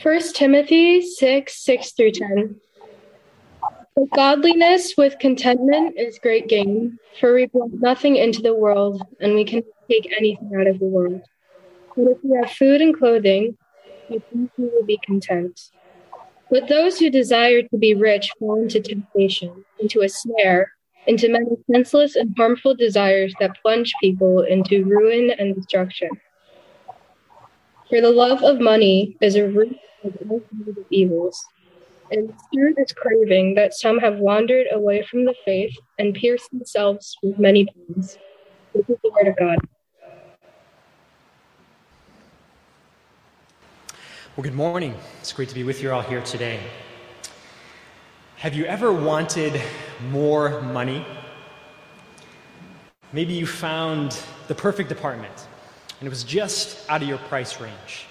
1 0.00 0.20
Timothy 0.32 1.02
6 1.02 1.64
6 1.64 1.92
through 1.92 2.12
10. 2.12 2.60
But 3.96 4.10
godliness 4.14 4.94
with 4.96 5.18
contentment 5.18 5.98
is 5.98 6.20
great 6.22 6.46
gain, 6.46 7.00
for 7.18 7.34
we 7.34 7.46
brought 7.46 7.72
nothing 7.72 8.14
into 8.14 8.40
the 8.40 8.54
world, 8.54 9.02
and 9.18 9.34
we 9.34 9.44
can 9.44 9.62
take 9.90 10.08
anything 10.16 10.52
out 10.56 10.68
of 10.68 10.78
the 10.78 10.84
world. 10.84 11.20
But 11.96 12.12
if 12.12 12.18
we 12.22 12.38
have 12.40 12.52
food 12.52 12.80
and 12.80 12.96
clothing, 12.96 13.58
we 14.08 14.20
will 14.56 14.86
be 14.86 15.00
content. 15.04 15.60
But 16.48 16.68
those 16.68 17.00
who 17.00 17.10
desire 17.10 17.62
to 17.62 17.76
be 17.76 17.96
rich 17.96 18.30
fall 18.38 18.62
into 18.62 18.80
temptation, 18.80 19.64
into 19.80 20.02
a 20.02 20.08
snare, 20.08 20.70
into 21.08 21.28
many 21.28 21.56
senseless 21.72 22.14
and 22.14 22.32
harmful 22.36 22.76
desires 22.76 23.34
that 23.40 23.60
plunge 23.62 23.92
people 24.00 24.42
into 24.42 24.84
ruin 24.84 25.32
and 25.36 25.56
destruction. 25.56 26.10
For 27.90 28.00
the 28.00 28.10
love 28.10 28.44
of 28.44 28.60
money 28.60 29.16
is 29.20 29.34
a 29.34 29.48
root 29.48 29.76
of 30.04 30.14
all 30.30 30.40
kinds 30.40 30.68
of 30.68 30.84
evils. 30.90 31.44
And 32.10 32.32
through 32.52 32.74
this 32.74 32.92
craving 32.92 33.54
that 33.56 33.74
some 33.74 33.98
have 33.98 34.18
wandered 34.18 34.66
away 34.72 35.02
from 35.02 35.24
the 35.24 35.34
faith 35.44 35.76
and 35.98 36.14
pierced 36.14 36.50
themselves 36.50 37.16
with 37.22 37.38
many 37.38 37.66
pains. 37.66 38.16
This 38.74 38.88
is 38.88 38.96
the 39.02 39.10
word 39.10 39.28
of 39.28 39.36
God. 39.36 39.58
Well, 44.36 44.44
good 44.44 44.54
morning. 44.54 44.94
It's 45.20 45.32
great 45.32 45.48
to 45.48 45.54
be 45.54 45.64
with 45.64 45.82
you 45.82 45.90
all 45.90 46.00
here 46.02 46.22
today. 46.22 46.60
Have 48.36 48.54
you 48.54 48.64
ever 48.66 48.92
wanted 48.92 49.60
more 50.10 50.62
money? 50.62 51.04
Maybe 53.12 53.32
you 53.34 53.46
found 53.46 54.18
the 54.46 54.54
perfect 54.54 54.92
apartment 54.92 55.48
and 55.98 56.06
it 56.06 56.10
was 56.10 56.22
just 56.22 56.88
out 56.88 57.02
of 57.02 57.08
your 57.08 57.18
price 57.18 57.60
range. 57.60 58.06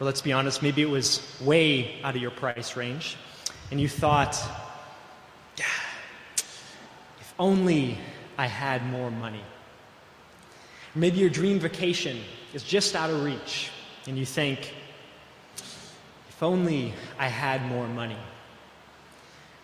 Or 0.00 0.06
let's 0.06 0.22
be 0.22 0.32
honest, 0.32 0.62
maybe 0.62 0.80
it 0.80 0.88
was 0.88 1.20
way 1.42 2.00
out 2.02 2.16
of 2.16 2.22
your 2.22 2.30
price 2.30 2.74
range, 2.74 3.18
and 3.70 3.78
you 3.78 3.86
thought, 3.86 4.34
if 7.20 7.34
only 7.38 7.98
I 8.38 8.46
had 8.46 8.84
more 8.86 9.10
money. 9.10 9.44
Maybe 10.94 11.18
your 11.18 11.28
dream 11.28 11.60
vacation 11.60 12.18
is 12.54 12.62
just 12.62 12.96
out 12.96 13.10
of 13.10 13.22
reach, 13.22 13.70
and 14.06 14.18
you 14.18 14.24
think, 14.24 14.74
if 16.30 16.42
only 16.42 16.94
I 17.18 17.28
had 17.28 17.66
more 17.66 17.86
money. 17.86 18.16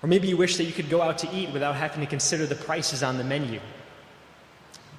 Or 0.02 0.08
maybe 0.08 0.28
you 0.28 0.36
wish 0.36 0.58
that 0.58 0.64
you 0.64 0.72
could 0.72 0.90
go 0.90 1.00
out 1.00 1.16
to 1.18 1.34
eat 1.34 1.50
without 1.50 1.76
having 1.76 2.00
to 2.00 2.06
consider 2.06 2.44
the 2.44 2.54
prices 2.54 3.02
on 3.02 3.16
the 3.16 3.24
menu. 3.24 3.58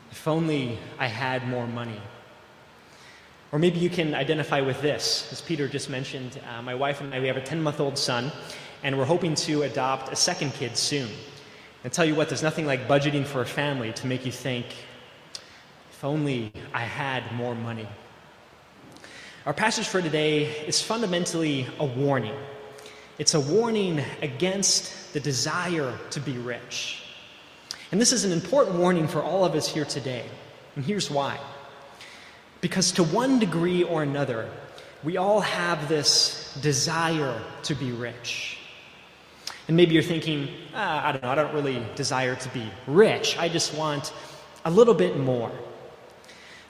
If 0.10 0.28
only 0.28 0.80
I 0.98 1.06
had 1.06 1.48
more 1.48 1.68
money. 1.68 2.02
Or 3.52 3.60
maybe 3.60 3.80
you 3.80 3.90
can 3.90 4.14
identify 4.14 4.60
with 4.60 4.82
this. 4.82 5.32
As 5.32 5.42
Peter 5.42 5.68
just 5.68 5.90
mentioned, 5.90 6.40
uh, 6.50 6.62
my 6.62 6.76
wife 6.76 7.00
and 7.00 7.14
I, 7.14 7.20
we 7.20 7.28
have 7.28 7.38
a 7.38 7.42
10 7.42 7.62
month 7.62 7.80
old 7.80 7.98
son, 7.98 8.32
and 8.84 8.98
we're 8.98 9.06
hoping 9.06 9.36
to 9.36 9.64
adopt 9.64 10.12
a 10.12 10.16
second 10.16 10.54
kid 10.54 10.76
soon. 10.76 11.10
And 11.84 11.94
tell 11.94 12.04
you 12.04 12.16
what, 12.16 12.28
there's 12.28 12.44
nothing 12.44 12.66
like 12.66 12.88
budgeting 12.88 13.26
for 13.26 13.42
a 13.42 13.46
family 13.46 13.94
to 13.94 14.08
make 14.08 14.26
you 14.26 14.32
think, 14.32 14.66
if 15.92 16.04
only 16.04 16.52
I 16.74 16.82
had 16.82 17.32
more 17.34 17.56
money. 17.56 17.88
Our 19.46 19.54
passage 19.54 19.88
for 19.88 20.02
today 20.02 20.66
is 20.66 20.82
fundamentally 20.82 21.68
a 21.80 21.86
warning. 21.86 22.36
It's 23.18 23.34
a 23.34 23.40
warning 23.40 24.04
against 24.22 25.14
the 25.14 25.22
desire 25.22 25.98
to 26.12 26.20
be 26.20 26.34
rich. 26.38 27.02
And 27.94 28.02
this 28.02 28.12
is 28.12 28.26
an 28.26 28.34
important 28.34 28.76
warning 28.78 29.08
for 29.08 29.24
all 29.24 29.46
of 29.46 29.56
us 29.56 29.68
here 29.68 29.86
today. 29.86 30.26
And 30.76 30.84
here's 30.84 31.10
why. 31.10 31.40
Because 32.68 32.92
to 32.92 33.04
one 33.04 33.40
degree 33.40 33.84
or 33.84 34.04
another, 34.04 34.50
we 35.02 35.16
all 35.16 35.40
have 35.40 35.88
this 35.88 36.54
desire 36.62 37.42
to 37.64 37.74
be 37.74 37.94
rich. 37.94 38.58
And 39.70 39.78
maybe 39.78 39.94
you're 39.94 40.04
thinking, 40.04 40.50
ah, 40.76 41.08
I 41.08 41.12
don't 41.14 41.24
know, 41.24 41.30
I 41.30 41.36
don't 41.36 41.54
really 41.54 41.82
desire 41.96 42.36
to 42.36 42.50
be 42.50 42.70
rich. 42.86 43.38
I 43.38 43.48
just 43.48 43.74
want 43.74 44.12
a 44.66 44.70
little 44.70 44.94
bit 44.94 45.18
more. 45.18 45.50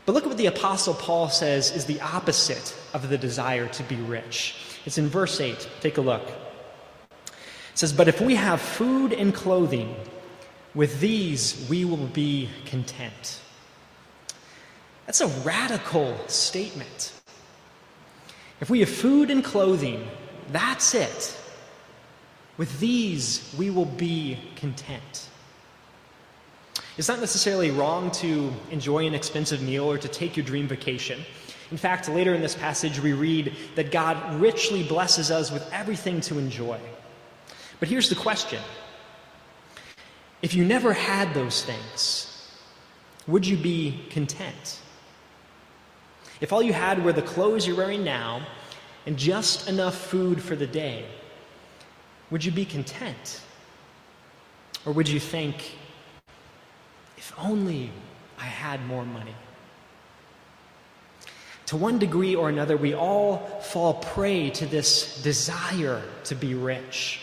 But 0.06 0.14
look 0.14 0.26
at 0.26 0.30
what 0.30 0.38
the 0.38 0.46
Apostle 0.46 0.94
Paul 0.94 1.30
says 1.30 1.72
is 1.72 1.86
the 1.86 2.00
opposite 2.00 2.76
of 2.94 3.10
the 3.10 3.18
desire 3.18 3.68
to 3.70 3.82
be 3.82 3.96
rich. 3.96 4.54
It's 4.86 5.00
in 5.00 5.08
verse 5.08 5.42
8. 5.42 5.68
Take 5.82 5.98
a 5.98 6.02
look. 6.02 6.28
It 6.28 7.34
says, 7.74 7.92
But 7.92 8.08
if 8.08 8.22
we 8.22 8.36
have 8.36 8.62
food 8.62 9.14
and 9.14 9.34
clothing, 9.34 9.96
with 10.76 11.00
these 11.00 11.68
we 11.68 11.86
will 11.86 12.06
be 12.06 12.50
content. 12.68 13.42
That's 15.08 15.22
a 15.22 15.28
radical 15.28 16.18
statement. 16.28 17.14
If 18.60 18.70
we 18.70 18.82
have 18.82 18.90
food 18.90 19.32
and 19.32 19.44
clothing, 19.44 20.06
that's 20.52 20.94
it. 20.94 21.36
With 22.58 22.80
these, 22.80 23.54
we 23.58 23.70
will 23.70 23.86
be 23.86 24.38
content. 24.58 25.30
It's 26.98 27.08
not 27.08 27.20
necessarily 27.20 27.72
wrong 27.72 28.12
to 28.12 28.52
enjoy 28.70 29.08
an 29.08 29.14
expensive 29.14 29.62
meal 29.62 29.90
or 29.90 29.98
to 29.98 30.08
take 30.08 30.36
your 30.36 30.46
dream 30.46 30.68
vacation. 30.68 31.22
In 31.72 31.78
fact, 31.78 32.10
later 32.10 32.34
in 32.34 32.42
this 32.42 32.56
passage, 32.56 33.00
we 33.00 33.14
read 33.14 33.56
that 33.76 33.92
God 33.92 34.42
richly 34.42 34.84
blesses 34.84 35.32
us 35.32 35.52
with 35.52 35.72
everything 35.72 36.20
to 36.22 36.38
enjoy. 36.38 36.80
But 37.80 37.88
here's 37.88 38.10
the 38.10 38.16
question 38.16 38.62
If 40.42 40.54
you 40.54 40.66
never 40.66 40.92
had 40.92 41.34
those 41.34 41.64
things, 41.64 42.52
would 43.28 43.48
you 43.48 43.56
be 43.56 44.04
content? 44.10 44.82
If 46.40 46.54
all 46.54 46.62
you 46.62 46.74
had 46.74 47.04
were 47.04 47.14
the 47.14 47.22
clothes 47.22 47.66
you're 47.66 47.78
wearing 47.78 48.04
now 48.04 48.46
and 49.06 49.18
just 49.18 49.68
enough 49.68 49.96
food 49.96 50.42
for 50.42 50.56
the 50.56 50.68
day, 50.68 51.06
would 52.30 52.44
you 52.44 52.52
be 52.52 52.66
content? 52.66 53.42
Or 54.86 54.94
would 54.94 55.08
you 55.08 55.20
think, 55.20 55.78
if 57.18 57.34
only 57.38 57.90
I 58.38 58.46
had 58.46 58.86
more 58.86 59.06
money? 59.06 59.36
To 61.68 61.78
one 61.78 62.00
degree 62.00 62.36
or 62.36 62.48
another, 62.48 62.78
we 62.78 62.94
all 62.94 63.40
fall 63.62 63.96
prey 63.96 64.50
to 64.52 64.66
this 64.66 65.22
desire 65.22 66.02
to 66.24 66.36
be 66.36 66.54
rich. 66.54 67.22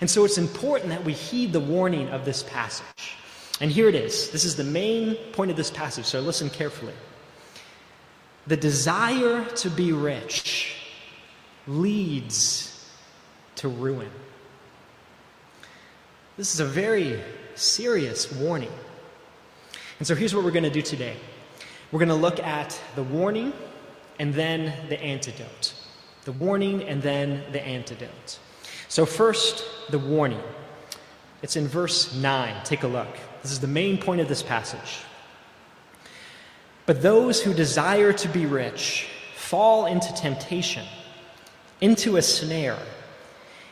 And 0.00 0.10
so 0.10 0.24
it's 0.24 0.38
important 0.38 0.90
that 0.90 1.04
we 1.04 1.12
heed 1.12 1.52
the 1.52 1.60
warning 1.60 2.08
of 2.08 2.24
this 2.24 2.42
passage. 2.42 3.14
And 3.60 3.70
here 3.70 3.88
it 3.88 3.94
is. 3.94 4.30
This 4.30 4.44
is 4.44 4.56
the 4.56 4.64
main 4.64 5.14
point 5.32 5.50
of 5.52 5.56
this 5.56 5.70
passage, 5.70 6.06
so 6.06 6.20
listen 6.20 6.50
carefully. 6.50 6.94
The 8.46 8.56
desire 8.56 9.44
to 9.44 9.70
be 9.70 9.92
rich 9.92 10.76
leads 11.66 12.88
to 13.56 13.68
ruin. 13.68 14.10
This 16.36 16.52
is 16.52 16.60
a 16.60 16.64
very 16.64 17.20
serious 17.54 18.30
warning. 18.32 18.72
And 19.98 20.06
so 20.06 20.14
here's 20.14 20.34
what 20.34 20.44
we're 20.44 20.50
going 20.50 20.64
to 20.64 20.70
do 20.70 20.82
today 20.82 21.16
we're 21.92 22.00
going 22.00 22.08
to 22.08 22.14
look 22.14 22.40
at 22.40 22.78
the 22.96 23.04
warning 23.04 23.52
and 24.18 24.34
then 24.34 24.88
the 24.88 25.00
antidote. 25.00 25.74
The 26.24 26.32
warning 26.32 26.82
and 26.82 27.02
then 27.02 27.44
the 27.52 27.64
antidote. 27.64 28.38
So, 28.88 29.06
first, 29.06 29.64
the 29.90 29.98
warning. 29.98 30.42
It's 31.42 31.56
in 31.56 31.68
verse 31.68 32.14
9. 32.14 32.64
Take 32.64 32.82
a 32.82 32.86
look. 32.88 33.08
This 33.42 33.52
is 33.52 33.60
the 33.60 33.66
main 33.66 33.98
point 33.98 34.20
of 34.20 34.28
this 34.28 34.42
passage. 34.42 35.04
But 36.86 37.00
those 37.00 37.42
who 37.42 37.54
desire 37.54 38.12
to 38.12 38.28
be 38.28 38.46
rich 38.46 39.08
fall 39.36 39.86
into 39.86 40.12
temptation, 40.14 40.84
into 41.80 42.16
a 42.16 42.22
snare, 42.22 42.78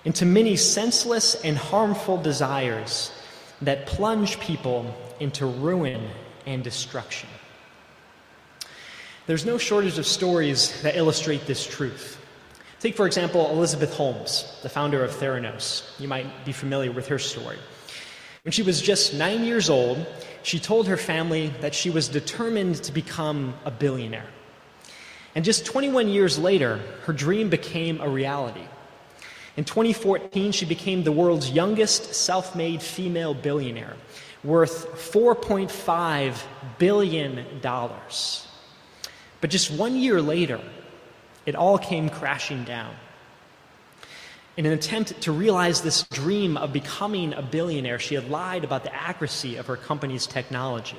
into 0.04 0.24
many 0.24 0.56
senseless 0.56 1.34
and 1.42 1.56
harmful 1.56 2.20
desires 2.20 3.12
that 3.60 3.86
plunge 3.86 4.40
people 4.40 4.94
into 5.20 5.46
ruin 5.46 6.08
and 6.46 6.64
destruction. 6.64 7.28
There's 9.26 9.46
no 9.46 9.58
shortage 9.58 9.98
of 9.98 10.06
stories 10.06 10.82
that 10.82 10.96
illustrate 10.96 11.46
this 11.46 11.64
truth. 11.64 12.18
Take, 12.80 12.96
for 12.96 13.06
example, 13.06 13.48
Elizabeth 13.50 13.94
Holmes, 13.94 14.58
the 14.62 14.68
founder 14.68 15.04
of 15.04 15.12
Theranos. 15.12 15.84
You 16.00 16.08
might 16.08 16.44
be 16.44 16.50
familiar 16.50 16.90
with 16.90 17.06
her 17.06 17.18
story. 17.18 17.58
When 18.42 18.50
she 18.50 18.62
was 18.62 18.82
just 18.82 19.14
nine 19.14 19.44
years 19.44 19.70
old, 19.70 20.04
she 20.42 20.58
told 20.58 20.88
her 20.88 20.96
family 20.96 21.52
that 21.60 21.74
she 21.74 21.90
was 21.90 22.08
determined 22.08 22.76
to 22.84 22.92
become 22.92 23.54
a 23.64 23.70
billionaire. 23.70 24.26
And 25.34 25.44
just 25.44 25.64
21 25.64 26.08
years 26.08 26.38
later, 26.38 26.78
her 27.04 27.12
dream 27.12 27.48
became 27.48 28.00
a 28.00 28.08
reality. 28.08 28.64
In 29.56 29.64
2014, 29.64 30.52
she 30.52 30.64
became 30.64 31.04
the 31.04 31.12
world's 31.12 31.50
youngest 31.50 32.14
self 32.14 32.56
made 32.56 32.82
female 32.82 33.34
billionaire, 33.34 33.96
worth 34.42 35.12
$4.5 35.12 36.42
billion. 36.78 37.44
But 39.40 39.50
just 39.50 39.70
one 39.70 39.96
year 39.96 40.22
later, 40.22 40.60
it 41.44 41.54
all 41.54 41.78
came 41.78 42.08
crashing 42.08 42.64
down. 42.64 42.94
In 44.56 44.66
an 44.66 44.72
attempt 44.72 45.22
to 45.22 45.32
realize 45.32 45.80
this 45.80 46.02
dream 46.08 46.58
of 46.58 46.74
becoming 46.74 47.32
a 47.32 47.40
billionaire, 47.40 47.98
she 47.98 48.14
had 48.14 48.28
lied 48.28 48.64
about 48.64 48.84
the 48.84 48.94
accuracy 48.94 49.56
of 49.56 49.66
her 49.66 49.76
company's 49.76 50.26
technology. 50.26 50.98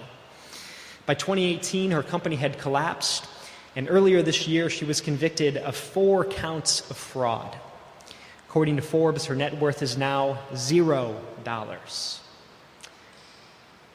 By 1.06 1.14
2018, 1.14 1.92
her 1.92 2.02
company 2.02 2.36
had 2.36 2.58
collapsed, 2.58 3.28
And 3.76 3.90
earlier 3.90 4.22
this 4.22 4.48
year, 4.48 4.70
she 4.70 4.86
was 4.86 5.02
convicted 5.02 5.58
of 5.58 5.76
four 5.76 6.26
counts 6.26 6.90
of 6.90 6.98
fraud. 6.98 7.58
According 8.48 8.76
to 8.76 8.84
Forbes, 8.84 9.26
her 9.26 9.36
net 9.36 9.58
worth 9.60 9.82
is 9.82 9.98
now 9.98 10.38
zero 10.56 11.20
dollars. 11.44 12.22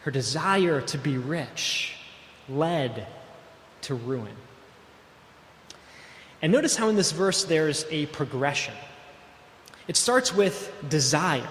Her 0.01 0.11
desire 0.11 0.81
to 0.81 0.99
be 0.99 1.17
rich 1.17 1.95
led 2.49 3.07
to 3.83 3.95
ruin. 3.95 4.35
And 6.43 6.53
notice 6.53 6.77
how 6.77 6.89
in 6.89 6.97
this 6.97 7.13
verse 7.13 7.45
there's 7.45 7.85
a 7.91 8.07
progression. 8.07 8.75
It 9.89 9.97
starts 9.97 10.35
with 10.35 10.73
desire, 10.89 11.49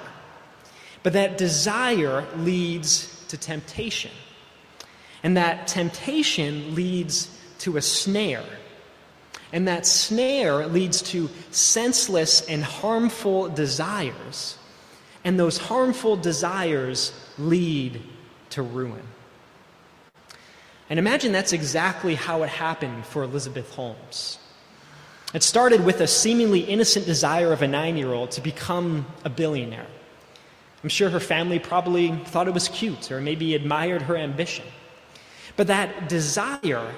but 1.04 1.14
that 1.14 1.38
desire 1.38 2.26
leads 2.38 3.26
to 3.30 3.38
temptation. 3.38 4.12
And 5.24 5.36
that 5.36 5.68
temptation 5.68 6.76
leads 6.76 7.36
to 7.60 7.78
a 7.78 7.82
snare. 7.82 8.46
And 9.52 9.68
that 9.68 9.86
snare 9.86 10.68
leads 10.68 11.02
to 11.04 11.30
senseless 11.52 12.42
and 12.48 12.64
harmful 12.64 13.50
desires. 13.50 14.58
And 15.24 15.40
those 15.40 15.58
harmful 15.58 16.16
desires 16.16 17.12
lead 17.38 18.02
to 18.52 18.62
ruin. 18.62 19.04
And 20.90 21.00
imagine 21.00 21.32
that's 21.32 21.54
exactly 21.54 22.16
how 22.16 22.44
it 22.44 22.50
happened 22.50 23.06
for 23.06 23.24
Elizabeth 23.24 23.74
Holmes. 23.74 24.40
It 25.34 25.44
started 25.44 25.84
with 25.84 26.00
a 26.00 26.08
seemingly 26.08 26.62
innocent 26.62 27.06
desire 27.06 27.52
of 27.52 27.62
a 27.62 27.68
nine 27.68 27.98
year 27.98 28.14
old 28.14 28.32
to 28.32 28.42
become 28.42 29.06
a 29.26 29.30
billionaire. 29.30 29.88
I'm 30.84 30.90
sure 30.90 31.10
her 31.10 31.20
family 31.20 31.60
probably 31.60 32.16
thought 32.26 32.48
it 32.48 32.54
was 32.54 32.70
cute 32.70 33.12
or 33.12 33.20
maybe 33.20 33.56
admired 33.56 34.04
her 34.04 34.16
ambition. 34.16 34.66
But 35.58 35.68
that 35.68 36.08
desire 36.08 36.94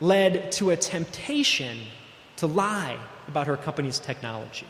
led 0.00 0.52
to 0.52 0.70
a 0.70 0.76
temptation 0.76 1.78
to 2.36 2.46
lie 2.46 2.96
about 3.28 3.46
her 3.46 3.56
company's 3.56 3.98
technology. 3.98 4.66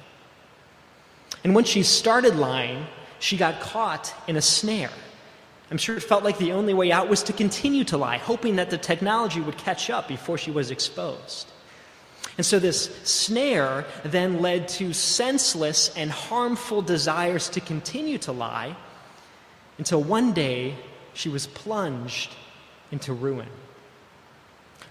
And 1.45 1.55
when 1.55 1.65
she 1.65 1.83
started 1.83 2.35
lying, 2.35 2.87
she 3.21 3.37
got 3.37 3.61
caught 3.61 4.15
in 4.27 4.37
a 4.37 4.43
snare. 4.43 4.91
I'm 5.71 5.79
sure 5.79 5.97
it 5.97 6.03
felt 6.03 6.25
like 6.25 6.39
the 6.39 6.53
only 6.53 6.75
way 6.75 6.91
out 6.91 7.09
was 7.09 7.23
to 7.25 7.33
continue 7.33 7.85
to 7.85 7.97
lie, 7.97 8.19
hoping 8.19 8.57
that 8.57 8.71
the 8.71 8.79
technology 8.79 9.41
would 9.41 9.57
catch 9.57 9.91
up 9.91 10.09
before 10.09 10.39
she 10.39 10.51
was 10.51 10.71
exposed. 10.71 11.53
And 12.37 12.45
so 12.45 12.59
this 12.59 12.95
snare 13.05 13.87
then 14.05 14.43
led 14.43 14.69
to 14.69 14.93
senseless 14.93 15.95
and 15.97 16.11
harmful 16.11 16.83
desires 16.83 17.49
to 17.51 17.61
continue 17.61 18.19
to 18.19 18.33
lie 18.33 18.77
until 19.79 20.03
one 20.03 20.33
day 20.33 20.75
she 21.15 21.29
was 21.29 21.47
plunged 21.47 22.35
into 22.93 23.13
ruin. 23.13 23.49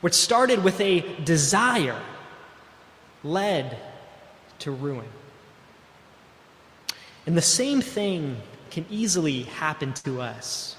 What 0.02 0.16
started 0.16 0.64
with 0.64 0.82
a 0.82 1.02
desire 1.24 2.02
led 3.24 3.78
to 4.60 4.72
ruin. 4.72 5.08
And 7.26 7.38
the 7.38 7.42
same 7.42 7.82
thing 7.82 8.38
can 8.72 8.86
easily 8.90 9.44
happen 9.44 9.94
to 9.94 10.22
us. 10.22 10.76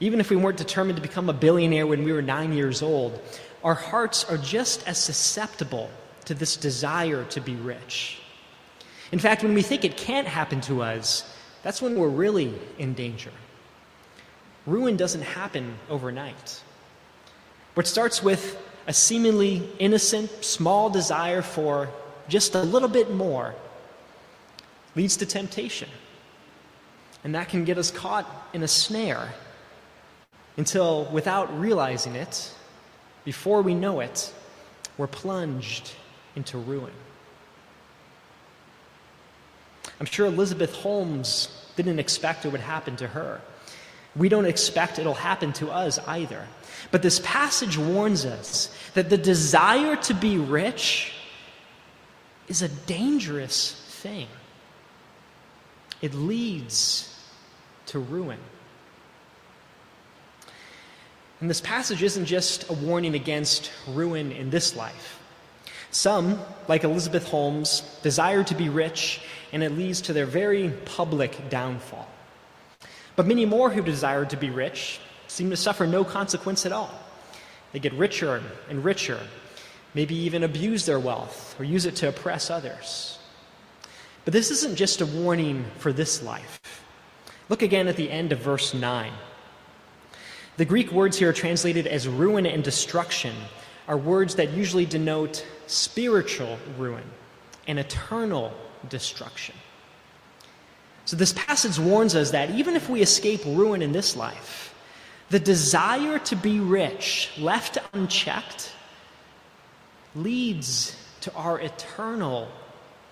Even 0.00 0.20
if 0.20 0.30
we 0.30 0.36
weren't 0.36 0.58
determined 0.58 0.96
to 0.96 1.02
become 1.02 1.28
a 1.28 1.32
billionaire 1.32 1.86
when 1.86 2.04
we 2.04 2.12
were 2.12 2.22
nine 2.22 2.52
years 2.52 2.82
old, 2.82 3.18
our 3.66 3.74
hearts 3.74 4.22
are 4.22 4.38
just 4.38 4.86
as 4.86 4.96
susceptible 4.96 5.90
to 6.24 6.34
this 6.34 6.56
desire 6.56 7.24
to 7.24 7.40
be 7.40 7.56
rich. 7.56 8.20
In 9.10 9.18
fact, 9.18 9.42
when 9.42 9.54
we 9.54 9.62
think 9.62 9.84
it 9.84 9.96
can't 9.96 10.28
happen 10.28 10.60
to 10.62 10.82
us, 10.82 11.36
that's 11.64 11.82
when 11.82 11.98
we're 11.98 12.08
really 12.08 12.54
in 12.78 12.94
danger. 12.94 13.32
Ruin 14.66 14.96
doesn't 14.96 15.22
happen 15.22 15.74
overnight. 15.90 16.62
What 17.74 17.88
starts 17.88 18.22
with 18.22 18.56
a 18.86 18.92
seemingly 18.92 19.68
innocent, 19.80 20.30
small 20.44 20.88
desire 20.88 21.42
for 21.42 21.88
just 22.28 22.54
a 22.54 22.62
little 22.62 22.88
bit 22.88 23.10
more 23.10 23.52
leads 24.94 25.16
to 25.16 25.26
temptation. 25.26 25.88
And 27.24 27.34
that 27.34 27.48
can 27.48 27.64
get 27.64 27.78
us 27.78 27.90
caught 27.90 28.26
in 28.52 28.62
a 28.62 28.68
snare 28.68 29.34
until, 30.56 31.06
without 31.06 31.58
realizing 31.58 32.14
it, 32.14 32.52
before 33.26 33.60
we 33.60 33.74
know 33.74 33.98
it, 33.98 34.32
we're 34.96 35.08
plunged 35.08 35.90
into 36.36 36.56
ruin. 36.56 36.92
I'm 39.98 40.06
sure 40.06 40.26
Elizabeth 40.26 40.72
Holmes 40.72 41.48
didn't 41.74 41.98
expect 41.98 42.44
it 42.44 42.52
would 42.52 42.60
happen 42.60 42.94
to 42.96 43.08
her. 43.08 43.40
We 44.14 44.28
don't 44.28 44.46
expect 44.46 45.00
it'll 45.00 45.12
happen 45.12 45.52
to 45.54 45.70
us 45.70 45.98
either. 46.06 46.46
But 46.92 47.02
this 47.02 47.20
passage 47.24 47.76
warns 47.76 48.24
us 48.24 48.72
that 48.94 49.10
the 49.10 49.18
desire 49.18 49.96
to 49.96 50.14
be 50.14 50.38
rich 50.38 51.12
is 52.46 52.62
a 52.62 52.68
dangerous 52.68 53.72
thing, 54.02 54.28
it 56.00 56.14
leads 56.14 57.12
to 57.86 57.98
ruin. 57.98 58.38
And 61.46 61.50
this 61.52 61.60
passage 61.60 62.02
isn't 62.02 62.24
just 62.24 62.68
a 62.70 62.72
warning 62.72 63.14
against 63.14 63.70
ruin 63.86 64.32
in 64.32 64.50
this 64.50 64.74
life. 64.74 65.20
Some, 65.92 66.40
like 66.66 66.82
Elizabeth 66.82 67.28
Holmes, 67.28 67.82
desire 68.02 68.42
to 68.42 68.54
be 68.56 68.68
rich, 68.68 69.20
and 69.52 69.62
it 69.62 69.70
leads 69.70 70.00
to 70.00 70.12
their 70.12 70.26
very 70.26 70.70
public 70.86 71.48
downfall. 71.48 72.10
But 73.14 73.28
many 73.28 73.46
more 73.46 73.70
who 73.70 73.80
desire 73.80 74.24
to 74.24 74.36
be 74.36 74.50
rich 74.50 74.98
seem 75.28 75.50
to 75.50 75.56
suffer 75.56 75.86
no 75.86 76.02
consequence 76.02 76.66
at 76.66 76.72
all. 76.72 76.90
They 77.70 77.78
get 77.78 77.92
richer 77.92 78.42
and 78.68 78.84
richer, 78.84 79.20
maybe 79.94 80.16
even 80.16 80.42
abuse 80.42 80.84
their 80.84 80.98
wealth 80.98 81.54
or 81.60 81.64
use 81.64 81.86
it 81.86 81.94
to 81.94 82.08
oppress 82.08 82.50
others. 82.50 83.20
But 84.24 84.32
this 84.32 84.50
isn't 84.50 84.74
just 84.74 85.00
a 85.00 85.06
warning 85.06 85.64
for 85.78 85.92
this 85.92 86.24
life. 86.24 86.58
Look 87.48 87.62
again 87.62 87.86
at 87.86 87.94
the 87.94 88.10
end 88.10 88.32
of 88.32 88.40
verse 88.40 88.74
9. 88.74 89.12
The 90.56 90.64
Greek 90.64 90.90
words 90.90 91.18
here 91.18 91.32
translated 91.32 91.86
as 91.86 92.08
ruin 92.08 92.46
and 92.46 92.64
destruction 92.64 93.34
are 93.88 93.96
words 93.96 94.36
that 94.36 94.52
usually 94.52 94.86
denote 94.86 95.44
spiritual 95.66 96.58
ruin 96.78 97.04
and 97.66 97.78
eternal 97.78 98.52
destruction. 98.88 99.54
So, 101.04 101.16
this 101.16 101.32
passage 101.32 101.78
warns 101.78 102.16
us 102.16 102.30
that 102.30 102.50
even 102.50 102.74
if 102.74 102.88
we 102.88 103.00
escape 103.02 103.44
ruin 103.44 103.82
in 103.82 103.92
this 103.92 104.16
life, 104.16 104.74
the 105.28 105.38
desire 105.38 106.18
to 106.20 106.36
be 106.36 106.58
rich, 106.58 107.30
left 107.38 107.78
unchecked, 107.92 108.72
leads 110.14 110.96
to 111.20 111.32
our 111.34 111.60
eternal 111.60 112.48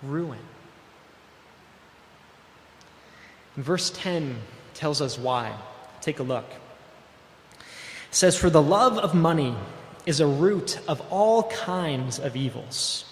ruin. 0.03 0.41
And 3.55 3.65
verse 3.65 3.91
10 3.95 4.39
tells 4.73 5.01
us 5.01 5.19
why. 5.19 5.57
Take 6.01 6.19
a 6.19 6.25
look 6.25 6.47
says, 8.15 8.37
For 8.37 8.51
the 8.51 8.63
love 8.63 8.99
of 8.99 9.15
money 9.15 9.55
is 10.07 10.21
a 10.21 10.27
root 10.27 10.79
of 10.87 11.01
all 11.11 11.45
kinds 11.45 12.19
of 12.19 12.37
evils. 12.37 13.05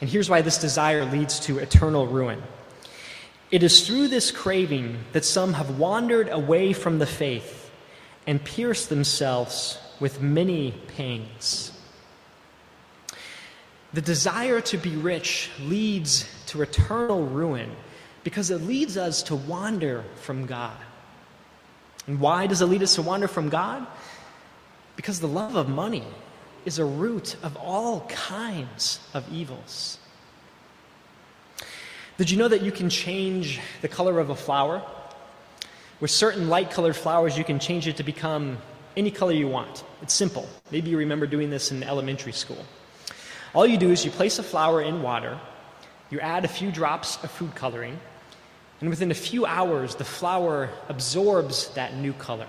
And 0.00 0.08
here's 0.08 0.30
why 0.30 0.42
this 0.42 0.58
desire 0.58 1.04
leads 1.04 1.40
to 1.40 1.58
eternal 1.58 2.06
ruin. 2.06 2.42
It 3.50 3.62
is 3.62 3.86
through 3.86 4.08
this 4.08 4.30
craving 4.30 4.98
that 5.12 5.24
some 5.24 5.54
have 5.54 5.78
wandered 5.78 6.28
away 6.28 6.72
from 6.72 6.98
the 6.98 7.06
faith 7.06 7.70
and 8.26 8.44
pierced 8.44 8.90
themselves 8.90 9.78
with 10.00 10.20
many 10.20 10.72
pangs. 10.96 11.72
The 13.94 14.02
desire 14.02 14.60
to 14.60 14.76
be 14.76 14.96
rich 14.96 15.50
leads 15.60 16.28
to 16.46 16.60
eternal 16.60 17.24
ruin 17.24 17.74
because 18.22 18.50
it 18.50 18.58
leads 18.58 18.98
us 18.98 19.22
to 19.24 19.34
wander 19.34 20.04
from 20.20 20.44
God. 20.44 20.76
And 22.06 22.20
why 22.20 22.46
does 22.46 22.60
it 22.60 22.66
lead 22.66 22.82
us 22.82 22.96
to 22.96 23.02
wander 23.02 23.28
from 23.28 23.48
God? 23.48 23.86
Because 24.98 25.20
the 25.20 25.28
love 25.28 25.54
of 25.54 25.68
money 25.68 26.02
is 26.64 26.80
a 26.80 26.84
root 26.84 27.36
of 27.44 27.56
all 27.56 28.00
kinds 28.08 28.98
of 29.14 29.32
evils. 29.32 29.96
Did 32.16 32.32
you 32.32 32.36
know 32.36 32.48
that 32.48 32.62
you 32.62 32.72
can 32.72 32.90
change 32.90 33.60
the 33.80 33.86
color 33.86 34.18
of 34.18 34.30
a 34.30 34.34
flower? 34.34 34.82
With 36.00 36.10
certain 36.10 36.48
light 36.48 36.72
colored 36.72 36.96
flowers, 36.96 37.38
you 37.38 37.44
can 37.44 37.60
change 37.60 37.86
it 37.86 37.98
to 37.98 38.02
become 38.02 38.58
any 38.96 39.12
color 39.12 39.30
you 39.30 39.46
want. 39.46 39.84
It's 40.02 40.14
simple. 40.14 40.48
Maybe 40.72 40.90
you 40.90 40.98
remember 40.98 41.28
doing 41.28 41.48
this 41.48 41.70
in 41.70 41.84
elementary 41.84 42.32
school. 42.32 42.64
All 43.54 43.68
you 43.68 43.78
do 43.78 43.92
is 43.92 44.04
you 44.04 44.10
place 44.10 44.40
a 44.40 44.42
flower 44.42 44.82
in 44.82 45.00
water, 45.00 45.38
you 46.10 46.18
add 46.18 46.44
a 46.44 46.48
few 46.48 46.72
drops 46.72 47.22
of 47.22 47.30
food 47.30 47.54
coloring, 47.54 48.00
and 48.80 48.90
within 48.90 49.12
a 49.12 49.20
few 49.30 49.46
hours, 49.46 49.94
the 49.94 50.04
flower 50.04 50.70
absorbs 50.88 51.68
that 51.74 51.94
new 51.94 52.14
color. 52.14 52.48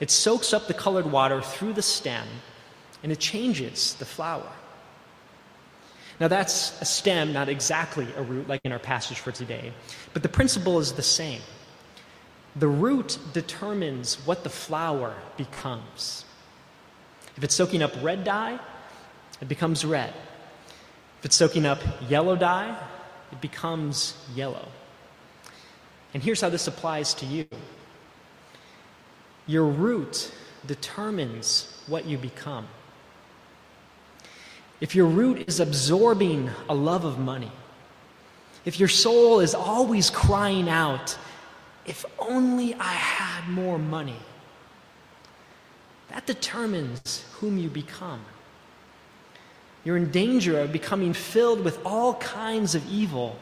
It 0.00 0.10
soaks 0.10 0.52
up 0.52 0.66
the 0.66 0.74
colored 0.74 1.10
water 1.10 1.40
through 1.40 1.72
the 1.72 1.82
stem 1.82 2.26
and 3.02 3.12
it 3.12 3.18
changes 3.18 3.94
the 3.94 4.04
flower. 4.04 4.50
Now, 6.20 6.26
that's 6.26 6.80
a 6.80 6.84
stem, 6.84 7.32
not 7.32 7.48
exactly 7.48 8.06
a 8.16 8.22
root 8.22 8.48
like 8.48 8.60
in 8.64 8.72
our 8.72 8.78
passage 8.78 9.20
for 9.20 9.30
today, 9.30 9.72
but 10.12 10.22
the 10.22 10.28
principle 10.28 10.80
is 10.80 10.92
the 10.92 11.02
same. 11.02 11.40
The 12.56 12.66
root 12.66 13.18
determines 13.32 14.16
what 14.26 14.42
the 14.42 14.50
flower 14.50 15.14
becomes. 15.36 16.24
If 17.36 17.44
it's 17.44 17.54
soaking 17.54 17.82
up 17.82 17.92
red 18.02 18.24
dye, 18.24 18.58
it 19.40 19.48
becomes 19.48 19.84
red. 19.84 20.12
If 21.20 21.26
it's 21.26 21.36
soaking 21.36 21.66
up 21.66 21.80
yellow 22.08 22.34
dye, 22.34 22.76
it 23.30 23.40
becomes 23.40 24.14
yellow. 24.34 24.66
And 26.14 26.22
here's 26.22 26.40
how 26.40 26.48
this 26.48 26.66
applies 26.66 27.14
to 27.14 27.26
you 27.26 27.46
your 29.48 29.64
root 29.64 30.30
determines 30.66 31.82
what 31.88 32.04
you 32.04 32.18
become. 32.18 32.68
If 34.80 34.94
your 34.94 35.06
root 35.06 35.48
is 35.48 35.58
absorbing 35.58 36.50
a 36.68 36.74
love 36.74 37.04
of 37.04 37.18
money, 37.18 37.50
if 38.64 38.78
your 38.78 38.88
soul 38.88 39.40
is 39.40 39.54
always 39.54 40.10
crying 40.10 40.68
out, 40.68 41.18
if 41.86 42.04
only 42.18 42.74
I 42.74 42.92
had 42.92 43.48
more 43.48 43.78
money, 43.78 44.20
that 46.10 46.26
determines 46.26 47.24
whom 47.40 47.58
you 47.58 47.68
become. 47.70 48.20
You're 49.84 49.96
in 49.96 50.10
danger 50.10 50.60
of 50.60 50.72
becoming 50.72 51.14
filled 51.14 51.64
with 51.64 51.80
all 51.84 52.14
kinds 52.14 52.74
of 52.74 52.86
evil 52.90 53.36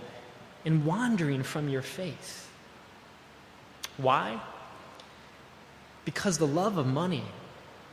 and 0.64 0.84
wandering 0.86 1.42
from 1.42 1.68
your 1.68 1.82
faith. 1.82 2.48
Why? 3.96 4.40
Because 6.06 6.38
the 6.38 6.46
love 6.46 6.78
of 6.78 6.86
money 6.86 7.24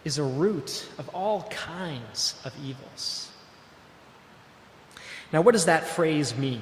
is 0.05 0.17
a 0.17 0.23
root 0.23 0.87
of 0.97 1.09
all 1.09 1.43
kinds 1.49 2.39
of 2.45 2.53
evils. 2.63 3.29
Now, 5.33 5.41
what 5.41 5.51
does 5.51 5.65
that 5.65 5.85
phrase 5.85 6.37
mean? 6.37 6.61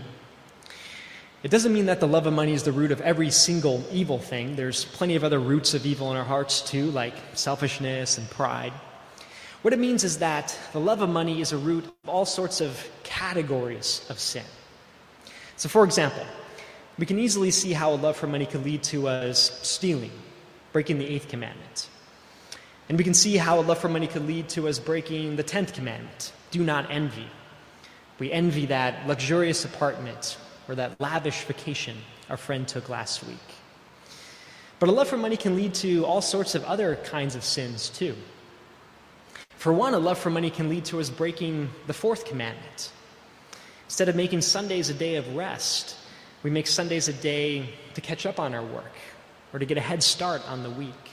It 1.44 1.52
doesn't 1.52 1.74
mean 1.74 1.88
that 1.88 2.00
the 2.00 2.08
love 2.08 2.26
of 2.26 2.34
money 2.34 2.54
is 2.54 2.64
the 2.64 2.72
root 2.72 2.92
of 2.92 3.02
every 3.02 3.32
single 3.32 3.84
evil 3.92 4.20
thing. 4.20 4.56
There's 4.56 4.86
plenty 4.86 5.16
of 5.16 5.24
other 5.24 5.40
roots 5.40 5.74
of 5.74 5.86
evil 5.86 6.10
in 6.12 6.18
our 6.18 6.24
hearts, 6.24 6.62
too, 6.62 6.90
like 6.92 7.16
selfishness 7.34 8.18
and 8.18 8.30
pride. 8.30 8.74
What 9.62 9.74
it 9.74 9.80
means 9.80 10.04
is 10.04 10.20
that 10.20 10.58
the 10.72 10.80
love 10.80 11.02
of 11.02 11.10
money 11.10 11.42
is 11.42 11.52
a 11.52 11.58
root 11.58 11.86
of 11.86 12.10
all 12.10 12.26
sorts 12.26 12.62
of 12.62 12.90
categories 13.04 14.06
of 14.10 14.20
sin. 14.20 14.46
So, 15.58 15.68
for 15.68 15.84
example, 15.84 16.26
we 16.98 17.06
can 17.06 17.20
easily 17.20 17.52
see 17.52 17.74
how 17.74 17.92
a 17.92 17.96
love 17.96 18.16
for 18.16 18.28
money 18.28 18.46
could 18.46 18.64
lead 18.64 18.84
to 18.84 19.08
us 19.08 19.60
stealing, 19.68 20.12
breaking 20.74 20.98
the 20.98 21.08
eighth 21.08 21.28
commandment. 21.28 21.90
And 22.90 22.98
we 22.98 23.04
can 23.04 23.14
see 23.14 23.38
how 23.38 23.60
a 23.60 23.62
love 23.62 23.78
for 23.78 23.90
money 23.90 24.08
could 24.08 24.28
lead 24.28 24.50
to 24.50 24.68
us 24.68 24.80
breaking 24.80 25.36
the 25.36 25.44
tenth 25.44 25.74
commandment 25.74 26.34
do 26.52 26.64
not 26.64 26.92
envy. 26.92 27.28
We 28.20 28.32
envy 28.32 28.68
that 28.68 29.08
luxurious 29.08 29.66
apartment 29.66 30.38
or 30.68 30.76
that 30.76 31.00
lavish 31.00 31.44
vacation 31.46 31.98
our 32.30 32.38
friend 32.38 32.68
took 32.68 32.90
last 32.90 33.26
week. 33.26 33.38
But 34.80 34.90
a 34.90 34.92
love 34.92 35.08
for 35.08 35.18
money 35.18 35.38
can 35.38 35.56
lead 35.56 35.74
to 35.76 36.06
all 36.06 36.22
sorts 36.22 36.56
of 36.56 36.64
other 36.66 36.98
kinds 36.98 37.36
of 37.36 37.44
sins, 37.44 37.90
too. 37.90 38.16
For 39.52 39.72
one, 39.72 39.94
a 39.94 40.00
love 40.00 40.18
for 40.18 40.30
money 40.30 40.50
can 40.50 40.70
lead 40.70 40.86
to 40.86 41.00
us 41.00 41.10
breaking 41.10 41.70
the 41.88 41.94
fourth 41.94 42.26
commandment. 42.26 42.92
Instead 43.86 44.10
of 44.10 44.16
making 44.16 44.42
Sundays 44.42 44.90
a 44.90 44.94
day 44.94 45.16
of 45.16 45.36
rest, 45.36 45.96
we 46.44 46.50
make 46.50 46.68
Sundays 46.68 47.08
a 47.08 47.14
day 47.14 47.70
to 47.94 48.02
catch 48.02 48.26
up 48.26 48.40
on 48.40 48.54
our 48.54 48.64
work 48.64 48.96
or 49.54 49.60
to 49.60 49.66
get 49.66 49.78
a 49.78 49.82
head 49.82 50.04
start 50.04 50.42
on 50.48 50.64
the 50.64 50.70
week. 50.70 51.12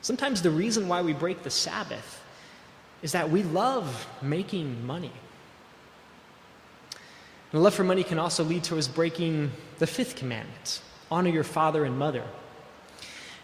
Sometimes 0.00 0.42
the 0.42 0.50
reason 0.50 0.88
why 0.88 1.02
we 1.02 1.12
break 1.12 1.42
the 1.42 1.50
Sabbath 1.50 2.22
is 3.02 3.12
that 3.12 3.30
we 3.30 3.42
love 3.42 4.06
making 4.20 4.84
money. 4.86 5.12
And 7.52 7.62
love 7.62 7.74
for 7.74 7.84
money 7.84 8.02
can 8.02 8.18
also 8.18 8.44
lead 8.44 8.64
to 8.64 8.78
us 8.78 8.88
breaking 8.88 9.52
the 9.78 9.86
fifth 9.86 10.16
commandment 10.16 10.80
honor 11.10 11.28
your 11.28 11.44
father 11.44 11.84
and 11.84 11.98
mother. 11.98 12.24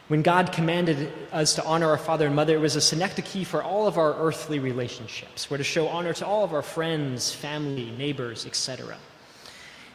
When 0.08 0.22
God 0.22 0.52
commanded 0.52 1.12
us 1.32 1.56
to 1.56 1.64
honor 1.66 1.90
our 1.90 1.98
father 1.98 2.26
and 2.26 2.34
mother, 2.34 2.54
it 2.54 2.60
was 2.60 2.76
a 2.76 2.80
synecdoche 2.80 3.46
for 3.46 3.62
all 3.62 3.86
of 3.86 3.98
our 3.98 4.14
earthly 4.14 4.58
relationships. 4.58 5.50
We're 5.50 5.58
to 5.58 5.64
show 5.64 5.86
honor 5.88 6.14
to 6.14 6.26
all 6.26 6.44
of 6.44 6.54
our 6.54 6.62
friends, 6.62 7.30
family, 7.30 7.90
neighbors, 7.90 8.46
etc. 8.46 8.96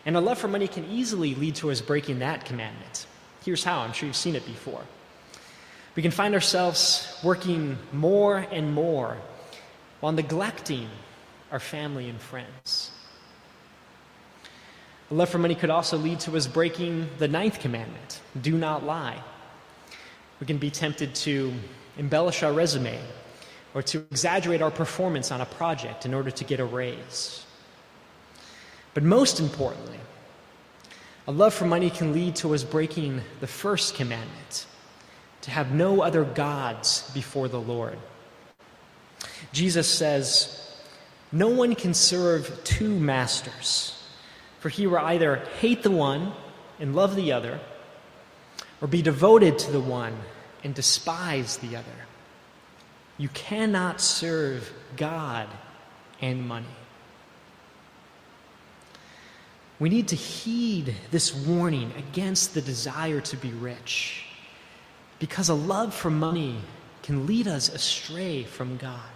And 0.05 0.15
a 0.15 0.21
love 0.21 0.37
for 0.37 0.47
money 0.47 0.67
can 0.67 0.85
easily 0.85 1.33
lead 1.33 1.55
to 1.55 1.71
us 1.71 1.81
breaking 1.81 2.19
that 2.19 2.45
commandment. 2.45 3.07
Here's 3.45 3.63
how 3.63 3.79
I'm 3.79 3.93
sure 3.93 4.07
you've 4.07 4.15
seen 4.15 4.35
it 4.35 4.45
before. 4.45 4.81
We 5.95 6.01
can 6.01 6.11
find 6.11 6.33
ourselves 6.33 7.19
working 7.23 7.77
more 7.91 8.37
and 8.37 8.73
more 8.73 9.17
while 9.99 10.13
neglecting 10.13 10.89
our 11.51 11.59
family 11.59 12.09
and 12.09 12.19
friends. 12.19 12.91
A 15.11 15.13
love 15.13 15.29
for 15.29 15.37
money 15.37 15.55
could 15.55 15.69
also 15.69 15.97
lead 15.97 16.19
to 16.21 16.35
us 16.35 16.47
breaking 16.47 17.09
the 17.19 17.27
ninth 17.27 17.59
commandment 17.59 18.21
do 18.41 18.57
not 18.57 18.83
lie. 18.83 19.21
We 20.39 20.47
can 20.47 20.57
be 20.57 20.71
tempted 20.71 21.13
to 21.15 21.53
embellish 21.97 22.41
our 22.43 22.53
resume 22.53 22.99
or 23.73 23.83
to 23.83 23.99
exaggerate 24.11 24.61
our 24.61 24.71
performance 24.71 25.31
on 25.31 25.41
a 25.41 25.45
project 25.45 26.05
in 26.05 26.13
order 26.13 26.31
to 26.31 26.43
get 26.43 26.59
a 26.59 26.65
raise. 26.65 27.45
But 28.93 29.03
most 29.03 29.39
importantly, 29.39 29.99
a 31.27 31.31
love 31.31 31.53
for 31.53 31.65
money 31.65 31.89
can 31.89 32.13
lead 32.13 32.35
to 32.37 32.53
us 32.53 32.63
breaking 32.63 33.21
the 33.39 33.47
first 33.47 33.95
commandment 33.95 34.65
to 35.41 35.51
have 35.51 35.73
no 35.73 36.01
other 36.01 36.23
gods 36.23 37.09
before 37.13 37.47
the 37.47 37.59
Lord. 37.59 37.97
Jesus 39.51 39.87
says, 39.87 40.77
No 41.31 41.49
one 41.49 41.75
can 41.75 41.93
serve 41.93 42.63
two 42.63 42.89
masters. 42.89 43.99
For 44.59 44.69
he 44.69 44.87
will 44.87 44.97
either 44.97 45.45
hate 45.59 45.83
the 45.83 45.91
one 45.91 46.31
and 46.79 46.95
love 46.95 47.17
the 47.17 47.33
other, 47.33 47.59
or 48.79 48.87
be 48.87 49.01
devoted 49.01 49.59
to 49.59 49.71
the 49.71 49.81
one 49.81 50.15
and 50.63 50.73
despise 50.73 51.57
the 51.57 51.75
other. 51.75 52.07
You 53.17 53.27
cannot 53.29 53.99
serve 53.99 54.71
God 54.95 55.49
and 56.21 56.47
money. 56.47 56.65
We 59.79 59.89
need 59.89 60.09
to 60.09 60.15
heed 60.15 60.95
this 61.11 61.33
warning 61.33 61.91
against 61.97 62.53
the 62.53 62.61
desire 62.61 63.21
to 63.21 63.37
be 63.37 63.51
rich 63.51 64.25
because 65.19 65.49
a 65.49 65.53
love 65.53 65.93
for 65.93 66.09
money 66.09 66.59
can 67.01 67.25
lead 67.25 67.47
us 67.47 67.69
astray 67.69 68.43
from 68.43 68.77
God. 68.77 69.09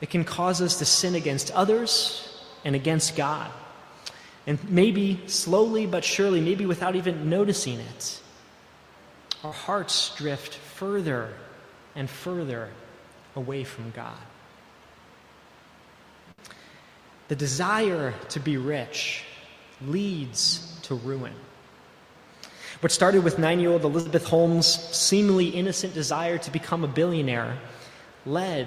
It 0.00 0.10
can 0.10 0.24
cause 0.24 0.62
us 0.62 0.78
to 0.78 0.84
sin 0.84 1.14
against 1.14 1.50
others 1.50 2.42
and 2.64 2.74
against 2.74 3.16
God. 3.16 3.50
And 4.46 4.58
maybe 4.70 5.20
slowly 5.26 5.86
but 5.86 6.04
surely, 6.04 6.40
maybe 6.40 6.66
without 6.66 6.96
even 6.96 7.28
noticing 7.28 7.78
it, 7.80 8.20
our 9.44 9.52
hearts 9.52 10.14
drift 10.16 10.54
further 10.54 11.32
and 11.94 12.08
further 12.08 12.70
away 13.36 13.64
from 13.64 13.90
God. 13.90 14.18
The 17.30 17.36
desire 17.36 18.12
to 18.30 18.40
be 18.40 18.56
rich 18.56 19.22
leads 19.86 20.76
to 20.82 20.96
ruin. 20.96 21.32
What 22.80 22.90
started 22.90 23.22
with 23.22 23.38
nine 23.38 23.60
year 23.60 23.70
old 23.70 23.84
Elizabeth 23.84 24.26
Holmes' 24.26 24.66
seemingly 24.66 25.46
innocent 25.46 25.94
desire 25.94 26.38
to 26.38 26.50
become 26.50 26.82
a 26.82 26.88
billionaire 26.88 27.56
led 28.26 28.66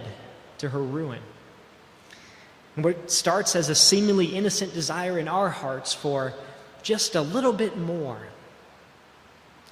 to 0.60 0.70
her 0.70 0.82
ruin. 0.82 1.20
And 2.77 2.86
what 2.86 3.12
starts 3.12 3.58
as 3.58 3.67
a 3.67 3.75
seemingly 3.75 4.27
innocent 4.27 4.74
desire 4.74 5.20
in 5.20 5.27
our 5.27 5.50
hearts 5.50 5.93
for 5.93 6.34
just 6.84 7.15
a 7.15 7.22
little 7.22 7.51
bit 7.51 7.77
more 7.77 8.29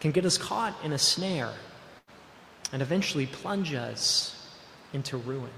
can 0.01 0.11
get 0.11 0.25
us 0.25 0.37
caught 0.37 0.75
in 0.83 0.91
a 0.91 0.99
snare 0.99 1.53
and 2.73 2.81
eventually 2.81 3.25
plunge 3.25 3.73
us 3.73 4.35
into 4.91 5.15
ruin. 5.15 5.49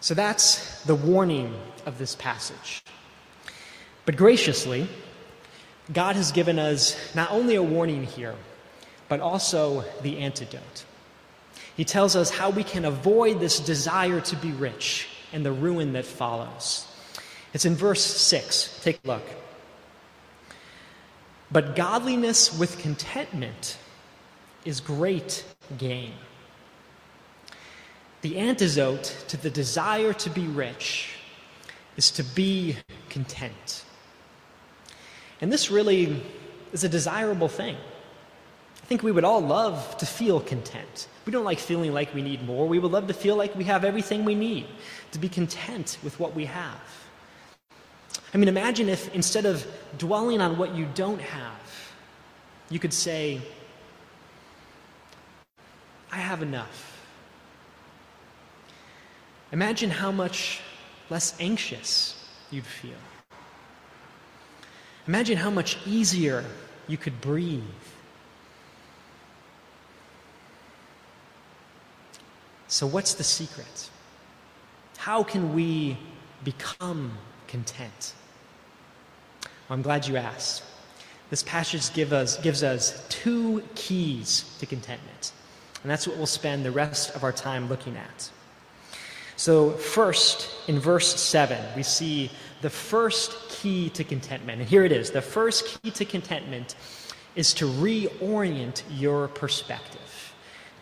So 0.00 0.14
that's 0.14 0.82
the 0.84 0.94
warning 0.94 1.54
of 1.86 1.98
this 1.98 2.14
passage. 2.14 2.82
But 4.06 4.16
graciously, 4.16 4.88
God 5.92 6.16
has 6.16 6.32
given 6.32 6.58
us 6.58 7.14
not 7.14 7.30
only 7.30 7.54
a 7.54 7.62
warning 7.62 8.04
here, 8.04 8.34
but 9.08 9.20
also 9.20 9.84
the 10.02 10.18
antidote. 10.18 10.84
He 11.76 11.84
tells 11.84 12.16
us 12.16 12.30
how 12.30 12.50
we 12.50 12.64
can 12.64 12.84
avoid 12.84 13.40
this 13.40 13.60
desire 13.60 14.20
to 14.20 14.36
be 14.36 14.52
rich 14.52 15.08
and 15.32 15.44
the 15.44 15.52
ruin 15.52 15.92
that 15.92 16.04
follows. 16.04 16.86
It's 17.52 17.64
in 17.64 17.74
verse 17.74 18.04
6. 18.04 18.80
Take 18.82 19.00
a 19.04 19.08
look. 19.08 19.22
But 21.50 21.74
godliness 21.74 22.56
with 22.58 22.78
contentment 22.78 23.76
is 24.64 24.80
great 24.80 25.44
gain. 25.78 26.12
The 28.22 28.38
antidote 28.38 29.24
to 29.28 29.36
the 29.36 29.50
desire 29.50 30.12
to 30.12 30.30
be 30.30 30.46
rich 30.46 31.14
is 31.96 32.10
to 32.12 32.22
be 32.22 32.76
content. 33.08 33.84
And 35.40 35.50
this 35.50 35.70
really 35.70 36.22
is 36.72 36.84
a 36.84 36.88
desirable 36.88 37.48
thing. 37.48 37.76
I 38.82 38.86
think 38.86 39.02
we 39.02 39.12
would 39.12 39.24
all 39.24 39.40
love 39.40 39.96
to 39.98 40.06
feel 40.06 40.40
content. 40.40 41.08
We 41.24 41.32
don't 41.32 41.44
like 41.44 41.58
feeling 41.58 41.94
like 41.94 42.12
we 42.12 42.22
need 42.22 42.44
more. 42.44 42.66
We 42.66 42.78
would 42.78 42.92
love 42.92 43.06
to 43.06 43.14
feel 43.14 43.36
like 43.36 43.54
we 43.54 43.64
have 43.64 43.84
everything 43.84 44.24
we 44.24 44.34
need, 44.34 44.66
to 45.12 45.18
be 45.18 45.28
content 45.28 45.96
with 46.02 46.18
what 46.20 46.34
we 46.34 46.44
have. 46.46 46.80
I 48.34 48.36
mean, 48.36 48.48
imagine 48.48 48.88
if 48.88 49.12
instead 49.14 49.46
of 49.46 49.66
dwelling 49.98 50.40
on 50.40 50.58
what 50.58 50.74
you 50.74 50.86
don't 50.94 51.20
have, 51.20 51.92
you 52.68 52.78
could 52.78 52.92
say, 52.92 53.40
I 56.12 56.16
have 56.16 56.42
enough. 56.42 56.89
Imagine 59.52 59.90
how 59.90 60.10
much 60.10 60.60
less 61.08 61.34
anxious 61.40 62.16
you'd 62.50 62.64
feel. 62.64 62.98
Imagine 65.06 65.36
how 65.36 65.50
much 65.50 65.78
easier 65.86 66.44
you 66.86 66.96
could 66.96 67.20
breathe. 67.20 67.62
So, 72.68 72.86
what's 72.86 73.14
the 73.14 73.24
secret? 73.24 73.90
How 74.96 75.24
can 75.24 75.54
we 75.54 75.98
become 76.44 77.18
content? 77.48 78.14
Well, 79.42 79.76
I'm 79.76 79.82
glad 79.82 80.06
you 80.06 80.16
asked. 80.16 80.62
This 81.30 81.42
passage 81.42 81.92
give 81.94 82.12
us, 82.12 82.40
gives 82.40 82.62
us 82.62 83.04
two 83.08 83.62
keys 83.74 84.56
to 84.58 84.66
contentment, 84.66 85.32
and 85.82 85.90
that's 85.90 86.06
what 86.06 86.16
we'll 86.16 86.26
spend 86.26 86.64
the 86.64 86.70
rest 86.70 87.14
of 87.16 87.24
our 87.24 87.32
time 87.32 87.68
looking 87.68 87.96
at. 87.96 88.30
So, 89.40 89.70
first, 89.70 90.50
in 90.68 90.78
verse 90.78 91.18
7, 91.18 91.58
we 91.74 91.82
see 91.82 92.30
the 92.60 92.68
first 92.68 93.48
key 93.48 93.88
to 93.90 94.04
contentment. 94.04 94.60
And 94.60 94.68
here 94.68 94.84
it 94.84 94.92
is 94.92 95.10
the 95.10 95.22
first 95.22 95.80
key 95.82 95.90
to 95.92 96.04
contentment 96.04 96.74
is 97.34 97.54
to 97.54 97.64
reorient 97.66 98.82
your 98.90 99.28
perspective 99.28 100.00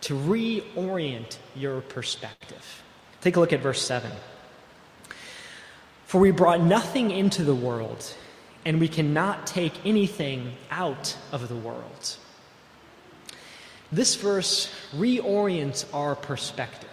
to 0.01 0.13
reorient 0.13 1.37
your 1.55 1.81
perspective. 1.81 2.83
Take 3.21 3.35
a 3.35 3.39
look 3.39 3.53
at 3.53 3.59
verse 3.59 3.81
7. 3.81 4.11
For 6.05 6.19
we 6.19 6.31
brought 6.31 6.61
nothing 6.61 7.11
into 7.11 7.43
the 7.43 7.53
world, 7.53 8.13
and 8.65 8.79
we 8.79 8.87
cannot 8.87 9.45
take 9.45 9.85
anything 9.85 10.53
out 10.71 11.15
of 11.31 11.49
the 11.49 11.55
world. 11.55 12.17
This 13.91 14.15
verse 14.15 14.73
reorients 14.95 15.85
our 15.93 16.15
perspective. 16.15 16.89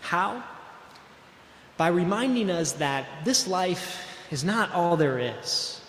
How? 0.00 0.42
By 1.76 1.88
reminding 1.88 2.50
us 2.50 2.72
that 2.72 3.06
this 3.24 3.48
life 3.48 4.06
is 4.30 4.44
not 4.44 4.72
all 4.72 4.96
there 4.96 5.18
is, 5.18 5.80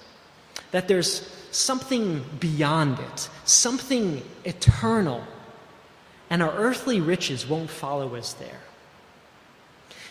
that 0.72 0.88
there's 0.88 1.32
something 1.52 2.24
beyond 2.40 3.00
it, 3.00 3.30
something 3.46 4.24
eternal 4.44 5.24
and 6.30 6.42
our 6.42 6.52
earthly 6.52 7.00
riches 7.00 7.48
won't 7.48 7.70
follow 7.70 8.16
us 8.16 8.34
there. 8.34 8.60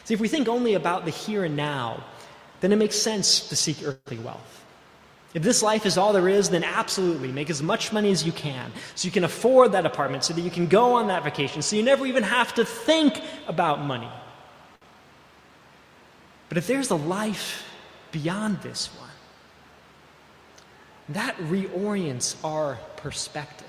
See, 0.04 0.14
if 0.14 0.20
we 0.20 0.28
think 0.28 0.48
only 0.48 0.74
about 0.74 1.04
the 1.04 1.10
here 1.10 1.44
and 1.44 1.56
now, 1.56 2.04
then 2.60 2.72
it 2.72 2.76
makes 2.76 2.96
sense 2.96 3.48
to 3.48 3.56
seek 3.56 3.78
earthly 3.84 4.18
wealth. 4.18 4.64
If 5.32 5.42
this 5.42 5.62
life 5.62 5.84
is 5.86 5.98
all 5.98 6.12
there 6.12 6.28
is, 6.28 6.50
then 6.50 6.62
absolutely 6.62 7.32
make 7.32 7.50
as 7.50 7.60
much 7.62 7.92
money 7.92 8.12
as 8.12 8.24
you 8.24 8.30
can 8.30 8.70
so 8.94 9.06
you 9.06 9.12
can 9.12 9.24
afford 9.24 9.72
that 9.72 9.84
apartment, 9.84 10.22
so 10.22 10.32
that 10.32 10.42
you 10.42 10.50
can 10.50 10.68
go 10.68 10.94
on 10.94 11.08
that 11.08 11.24
vacation, 11.24 11.60
so 11.60 11.74
you 11.74 11.82
never 11.82 12.06
even 12.06 12.22
have 12.22 12.54
to 12.54 12.64
think 12.64 13.20
about 13.48 13.80
money. 13.80 14.08
But 16.54 16.58
if 16.58 16.68
there's 16.68 16.92
a 16.92 16.94
life 16.94 17.68
beyond 18.12 18.62
this 18.62 18.86
one, 18.96 19.10
that 21.08 21.36
reorients 21.38 22.36
our 22.44 22.78
perspective. 22.94 23.66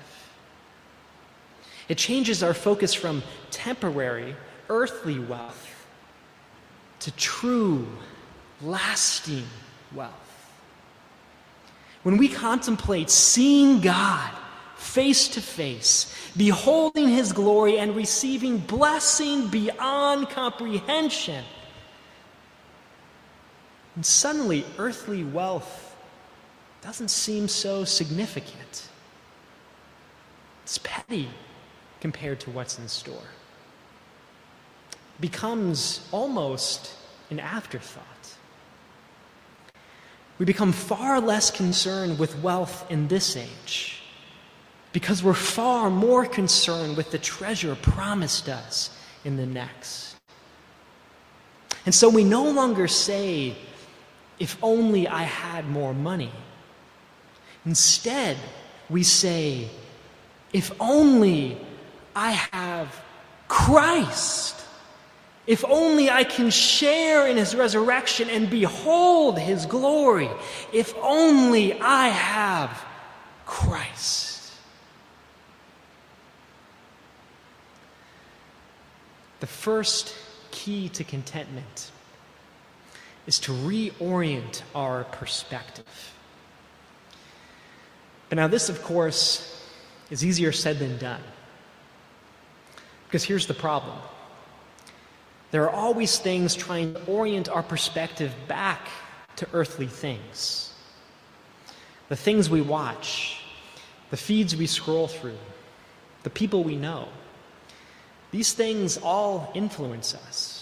It 1.90 1.98
changes 1.98 2.44
our 2.44 2.54
focus 2.54 2.94
from 2.94 3.24
temporary, 3.50 4.36
earthly 4.70 5.18
wealth 5.18 5.88
to 7.00 7.10
true, 7.14 7.88
lasting 8.62 9.48
wealth. 9.92 10.54
When 12.04 12.18
we 12.18 12.28
contemplate 12.28 13.10
seeing 13.10 13.82
God 13.82 14.30
face 14.76 15.28
to 15.30 15.42
face, 15.42 16.16
beholding 16.38 17.10
his 17.10 17.34
glory, 17.34 17.80
and 17.80 17.96
receiving 17.96 18.60
blessing 18.60 19.48
beyond 19.48 20.30
comprehension, 20.30 21.44
and 23.96 24.06
suddenly 24.06 24.66
earthly 24.78 25.24
wealth 25.24 25.96
doesn't 26.82 27.10
seem 27.10 27.48
so 27.48 27.84
significant. 27.84 28.90
It's 30.64 30.78
petty 30.80 31.30
compared 32.02 32.40
to 32.42 32.52
what's 32.52 32.78
in 32.78 32.88
store. 32.88 33.30
It 34.92 35.22
becomes 35.22 36.08
almost 36.12 36.94
an 37.30 37.40
afterthought. 37.40 38.04
We 40.38 40.46
become 40.46 40.74
far 40.74 41.22
less 41.22 41.50
concerned 41.50 42.20
with 42.20 42.38
wealth 42.40 42.86
in 42.92 43.08
this 43.08 43.38
age 43.38 44.02
because 44.92 45.24
we're 45.24 45.34
far 45.34 45.90
more 45.90 46.26
concerned 46.26 46.98
with 46.98 47.12
the 47.12 47.18
treasure 47.18 47.76
promised 47.76 48.50
us 48.50 48.90
in 49.24 49.38
the 49.38 49.46
next. 49.46 50.16
And 51.86 51.94
so 51.94 52.10
we 52.10 52.24
no 52.24 52.50
longer 52.50 52.88
say, 52.88 53.56
if 54.40 54.58
only 54.62 55.08
I 55.08 55.24
had 55.24 55.68
more 55.70 55.94
money. 55.94 56.32
Instead, 57.66 58.38
we 58.90 59.04
say, 59.04 59.70
if 60.54 60.72
only 60.80 61.58
I 62.16 62.32
have 62.32 63.04
Christ. 63.48 64.62
If 65.48 65.64
only 65.66 66.10
I 66.10 66.24
can 66.24 66.50
share 66.50 67.28
in 67.28 67.38
his 67.38 67.56
resurrection 67.56 68.30
and 68.30 68.50
behold 68.50 69.38
his 69.38 69.66
glory. 69.66 70.30
If 70.74 70.94
only 71.02 71.80
I 71.80 72.08
have 72.08 72.86
Christ. 73.46 74.54
The 79.40 79.48
first 79.48 80.16
key 80.52 80.90
to 80.90 81.04
contentment 81.04 81.92
is 83.28 83.40
to 83.40 83.52
reorient 83.52 84.62
our 84.74 85.04
perspective. 85.06 86.14
But 88.30 88.38
now, 88.38 88.48
this, 88.48 88.70
of 88.70 88.82
course, 88.84 89.52
is 90.10 90.26
easier 90.26 90.52
said 90.52 90.80
than 90.80 90.98
done. 90.98 91.22
Because 93.08 93.24
here's 93.24 93.48
the 93.48 93.54
problem 93.54 93.98
there 95.52 95.64
are 95.64 95.70
always 95.70 96.18
things 96.20 96.56
trying 96.56 96.94
to 96.94 97.06
orient 97.06 97.48
our 97.48 97.64
perspective 97.64 98.34
back 98.48 98.90
to 99.38 99.48
earthly 99.54 99.88
things. 99.88 100.74
The 102.10 102.16
things 102.16 102.50
we 102.50 102.62
watch, 102.62 103.40
the 104.10 104.18
feeds 104.18 104.56
we 104.56 104.68
scroll 104.68 105.08
through, 105.08 105.38
the 106.24 106.30
people 106.30 106.64
we 106.64 106.76
know. 106.76 107.08
These 108.32 108.54
things 108.54 108.98
all 108.98 109.52
influence 109.56 110.14
us. 110.14 110.55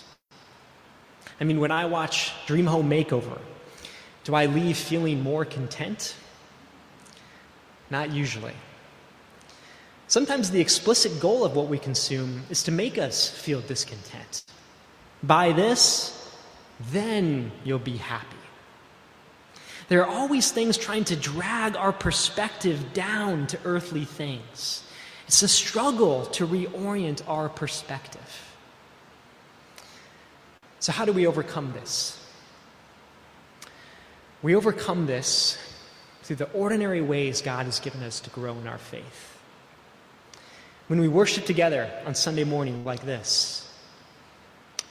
I 1.44 1.46
mean, 1.46 1.60
when 1.60 1.72
I 1.72 1.88
watch 1.88 2.32
Dream 2.46 2.68
Home 2.68 2.90
Makeover, 2.90 3.38
do 4.24 4.34
I 4.34 4.46
leave 4.46 4.78
feeling 4.78 5.22
more 5.22 5.44
content? 5.44 6.16
Not 7.90 8.14
usually. 8.14 8.54
Sometimes 10.08 10.52
the 10.52 10.62
explicit 10.62 11.20
goal 11.20 11.44
of 11.44 11.54
what 11.54 11.68
we 11.68 11.78
consume 11.78 12.44
is 12.50 12.64
to 12.64 12.72
make 12.72 12.98
us 12.98 13.30
feel 13.30 13.60
discontent. 13.60 14.46
Buy 15.22 15.52
this, 15.52 16.34
then 16.94 17.52
you'll 17.66 17.78
be 17.78 17.98
happy. 17.98 18.38
There 19.90 20.00
are 20.00 20.10
always 20.10 20.50
things 20.50 20.78
trying 20.78 21.04
to 21.04 21.18
drag 21.18 21.76
our 21.76 21.92
perspective 21.92 22.94
down 22.94 23.48
to 23.48 23.60
earthly 23.66 24.06
things. 24.06 24.86
It's 25.28 25.44
a 25.44 25.50
struggle 25.50 26.26
to 26.28 26.48
reorient 26.48 27.22
our 27.28 27.50
perspective. 27.50 28.53
So, 30.84 30.92
how 30.92 31.06
do 31.06 31.14
we 31.14 31.28
overcome 31.28 31.72
this? 31.72 32.20
We 34.42 34.54
overcome 34.54 35.06
this 35.06 35.58
through 36.24 36.36
the 36.36 36.52
ordinary 36.52 37.00
ways 37.00 37.42
God 37.42 37.68
has 37.68 37.80
given 37.80 38.04
us 38.04 38.20
to 38.20 38.30
grow 38.32 38.52
in 38.58 38.68
our 38.68 38.78
faith. 38.78 39.40
When 40.88 41.00
we 41.00 41.08
worship 41.08 41.46
together 41.46 41.90
on 42.06 42.16
Sunday 42.16 42.44
morning 42.44 42.84
like 42.84 43.06
this, 43.06 43.66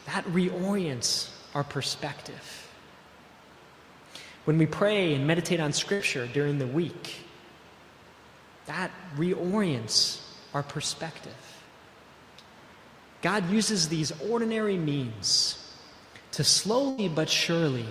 that 0.07 0.25
reorients 0.29 1.29
our 1.55 1.63
perspective. 1.63 2.71
When 4.47 4.57
we 4.57 4.65
pray 4.65 5.13
and 5.13 5.27
meditate 5.27 5.61
on 5.61 5.75
Scripture 5.75 6.27
during 6.27 6.59
the 6.59 6.67
week, 6.67 7.17
that 8.65 8.91
reorients 9.15 10.23
our 10.55 10.63
perspective. 10.63 11.37
God 13.21 13.51
uses 13.51 13.91
these 13.91 14.11
ordinary 14.23 14.79
means 14.79 15.59
to 16.33 16.45
slowly 16.45 17.09
but 17.09 17.29
surely 17.29 17.87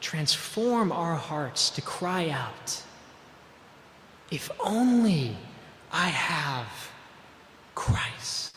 transform 0.00 0.92
our 0.92 1.14
hearts 1.14 1.70
to 1.70 1.80
cry 1.80 2.28
out, 2.28 2.82
If 4.30 4.50
only 4.60 5.36
I 5.92 6.08
have 6.08 6.90
Christ. 7.74 8.56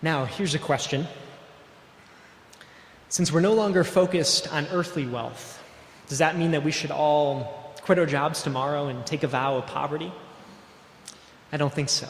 Now, 0.00 0.24
here's 0.24 0.54
a 0.54 0.58
question. 0.58 1.06
Since 3.08 3.30
we're 3.30 3.40
no 3.40 3.54
longer 3.54 3.84
focused 3.84 4.52
on 4.52 4.66
earthly 4.72 5.06
wealth, 5.06 5.62
does 6.08 6.18
that 6.18 6.36
mean 6.36 6.50
that 6.50 6.64
we 6.64 6.72
should 6.72 6.90
all 6.90 7.74
quit 7.82 7.98
our 7.98 8.06
jobs 8.06 8.42
tomorrow 8.42 8.88
and 8.88 9.06
take 9.06 9.22
a 9.22 9.28
vow 9.28 9.56
of 9.56 9.66
poverty? 9.66 10.12
I 11.52 11.56
don't 11.56 11.72
think 11.72 11.88
so. 11.88 12.08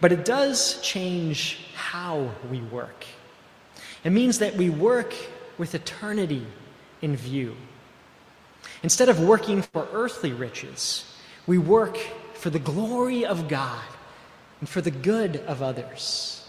But 0.00 0.12
it 0.12 0.24
does 0.24 0.80
change 0.82 1.58
how 1.74 2.30
we 2.50 2.60
work. 2.60 3.06
It 4.04 4.10
means 4.10 4.38
that 4.38 4.54
we 4.54 4.70
work 4.70 5.14
with 5.56 5.74
eternity 5.74 6.46
in 7.02 7.16
view. 7.16 7.56
Instead 8.82 9.08
of 9.08 9.20
working 9.20 9.62
for 9.62 9.88
earthly 9.92 10.32
riches, 10.32 11.04
we 11.46 11.58
work 11.58 11.96
for 12.34 12.50
the 12.50 12.58
glory 12.58 13.24
of 13.26 13.48
God 13.48 13.82
and 14.60 14.68
for 14.68 14.80
the 14.80 14.90
good 14.90 15.38
of 15.38 15.62
others. 15.62 16.46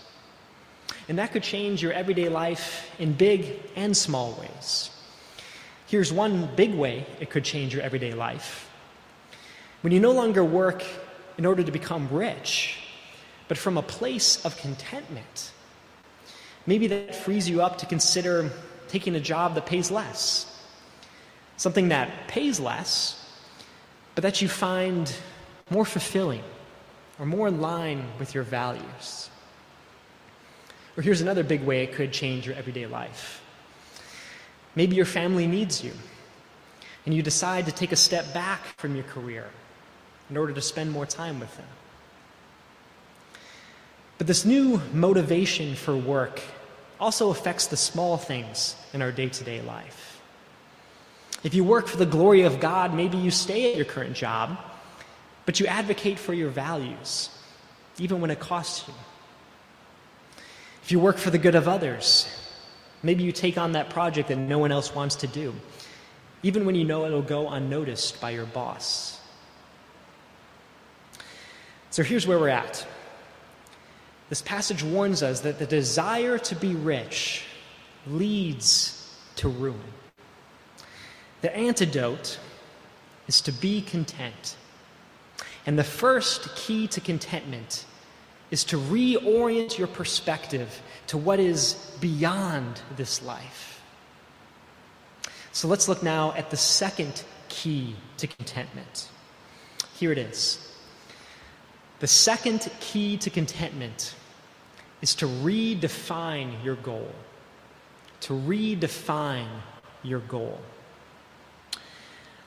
And 1.08 1.18
that 1.18 1.32
could 1.32 1.42
change 1.42 1.82
your 1.82 1.94
everyday 1.94 2.30
life 2.30 2.92
in 3.00 3.14
big 3.14 3.60
and 3.76 3.98
small 3.98 4.34
ways. 4.40 4.92
Here's 5.88 6.14
one 6.14 6.50
big 6.56 6.76
way 6.76 7.08
it 7.20 7.32
could 7.32 7.44
change 7.44 7.74
your 7.74 7.82
everyday 7.82 8.14
life. 8.14 8.70
When 9.82 9.92
you 9.92 10.00
no 10.00 10.12
longer 10.12 10.44
work 10.44 10.84
in 11.38 11.48
order 11.48 11.64
to 11.64 11.72
become 11.72 12.10
rich, 12.12 12.78
but 13.50 13.58
from 13.58 13.78
a 13.78 13.82
place 13.82 14.46
of 14.46 14.56
contentment, 14.58 15.52
maybe 16.66 16.88
that 16.88 17.16
frees 17.16 17.50
you 17.50 17.62
up 17.62 17.80
to 17.80 17.86
consider 17.88 18.52
taking 18.88 19.16
a 19.16 19.20
job 19.20 19.56
that 19.56 19.66
pays 19.66 19.92
less, 19.92 20.46
something 21.58 21.90
that 21.90 22.28
pays 22.28 22.60
less, 22.60 23.26
but 24.14 24.22
that 24.22 24.42
you 24.42 24.48
find 24.48 25.14
more 25.72 25.84
fulfilling 25.84 26.44
or 27.18 27.26
more 27.26 27.48
in 27.48 27.60
line 27.60 28.06
with 28.20 28.36
your 28.36 28.44
values. 28.44 29.30
Or 30.96 31.02
here's 31.02 31.22
another 31.22 31.44
big 31.44 31.64
way 31.64 31.84
it 31.84 31.94
could 31.94 32.14
change 32.14 32.46
your 32.46 32.56
everyday 32.56 32.86
life. 32.86 33.42
Maybe 34.76 34.96
your 34.96 35.06
family 35.06 35.48
needs 35.48 35.84
you, 35.84 35.94
and 37.06 37.16
you 37.16 37.24
decide 37.24 37.66
to 37.66 37.72
take 37.72 37.92
a 37.92 37.96
step 37.96 38.32
back 38.32 38.62
from 38.78 38.94
your 38.94 39.06
career 39.06 39.50
in 40.30 40.38
order 40.38 40.54
to 40.54 40.62
spend 40.62 40.92
more 40.92 41.08
time 41.08 41.40
with 41.40 41.56
them. 41.58 41.66
But 44.20 44.28
this 44.28 44.46
new 44.46 44.82
motivation 44.94 45.76
for 45.76 45.96
work 45.96 46.42
also 47.00 47.30
affects 47.32 47.68
the 47.68 47.78
small 47.78 48.18
things 48.18 48.76
in 48.94 49.02
our 49.02 49.14
day 49.14 49.30
to 49.30 49.44
day 49.44 49.62
life. 49.62 50.22
If 51.42 51.54
you 51.54 51.64
work 51.64 51.88
for 51.88 51.96
the 51.96 52.06
glory 52.06 52.42
of 52.42 52.60
God, 52.60 52.94
maybe 52.94 53.18
you 53.18 53.32
stay 53.32 53.72
at 53.72 53.78
your 53.78 53.86
current 53.86 54.14
job, 54.14 54.58
but 55.46 55.62
you 55.62 55.68
advocate 55.68 56.20
for 56.20 56.34
your 56.34 56.50
values, 56.50 57.30
even 57.98 58.20
when 58.20 58.30
it 58.30 58.42
costs 58.42 58.86
you. 58.90 58.94
If 60.84 60.92
you 60.92 61.00
work 61.00 61.18
for 61.18 61.30
the 61.30 61.38
good 61.38 61.56
of 61.56 61.70
others, 61.70 62.28
maybe 63.02 63.24
you 63.24 63.32
take 63.32 63.58
on 63.58 63.72
that 63.72 63.90
project 63.90 64.28
that 64.28 64.38
no 64.38 64.60
one 64.60 64.74
else 64.74 64.94
wants 64.94 65.16
to 65.18 65.28
do, 65.28 65.56
even 66.44 66.66
when 66.66 66.76
you 66.76 66.84
know 66.84 67.06
it'll 67.06 67.22
go 67.22 67.48
unnoticed 67.48 68.20
by 68.20 68.32
your 68.32 68.48
boss. 68.48 69.22
So 71.90 72.04
here's 72.04 72.28
where 72.28 72.38
we're 72.38 72.50
at. 72.50 72.86
This 74.30 74.42
passage 74.44 74.84
warns 74.84 75.24
us 75.24 75.42
that 75.42 75.58
the 75.58 75.66
desire 75.66 76.38
to 76.38 76.56
be 76.56 76.76
rich 76.76 77.44
leads 78.06 79.18
to 79.38 79.50
ruin. 79.50 79.82
The 81.42 81.56
antidote 81.56 82.40
is 83.28 83.42
to 83.42 83.52
be 83.52 83.82
content. 83.82 84.56
And 85.66 85.78
the 85.78 85.84
first 85.84 86.56
key 86.56 86.88
to 86.90 87.02
contentment 87.02 87.86
is 88.52 88.64
to 88.66 88.78
reorient 88.78 89.78
your 89.78 89.88
perspective 89.88 90.82
to 91.08 91.18
what 91.18 91.40
is 91.40 91.96
beyond 92.00 92.82
this 92.96 93.24
life. 93.24 93.82
So 95.52 95.68
let's 95.68 95.88
look 95.88 96.04
now 96.04 96.34
at 96.34 96.50
the 96.52 96.58
second 96.58 97.24
key 97.48 97.96
to 98.18 98.28
contentment. 98.28 99.10
Here 99.96 100.12
it 100.12 100.18
is. 100.18 100.69
The 102.00 102.08
second 102.08 102.70
key 102.80 103.18
to 103.18 103.30
contentment 103.30 104.16
is 105.02 105.16
to 105.16 105.26
redefine 105.26 106.64
your 106.64 106.76
goal. 106.76 107.12
To 108.22 108.34
redefine 108.34 109.48
your 110.04 110.20
goal. 110.20 110.60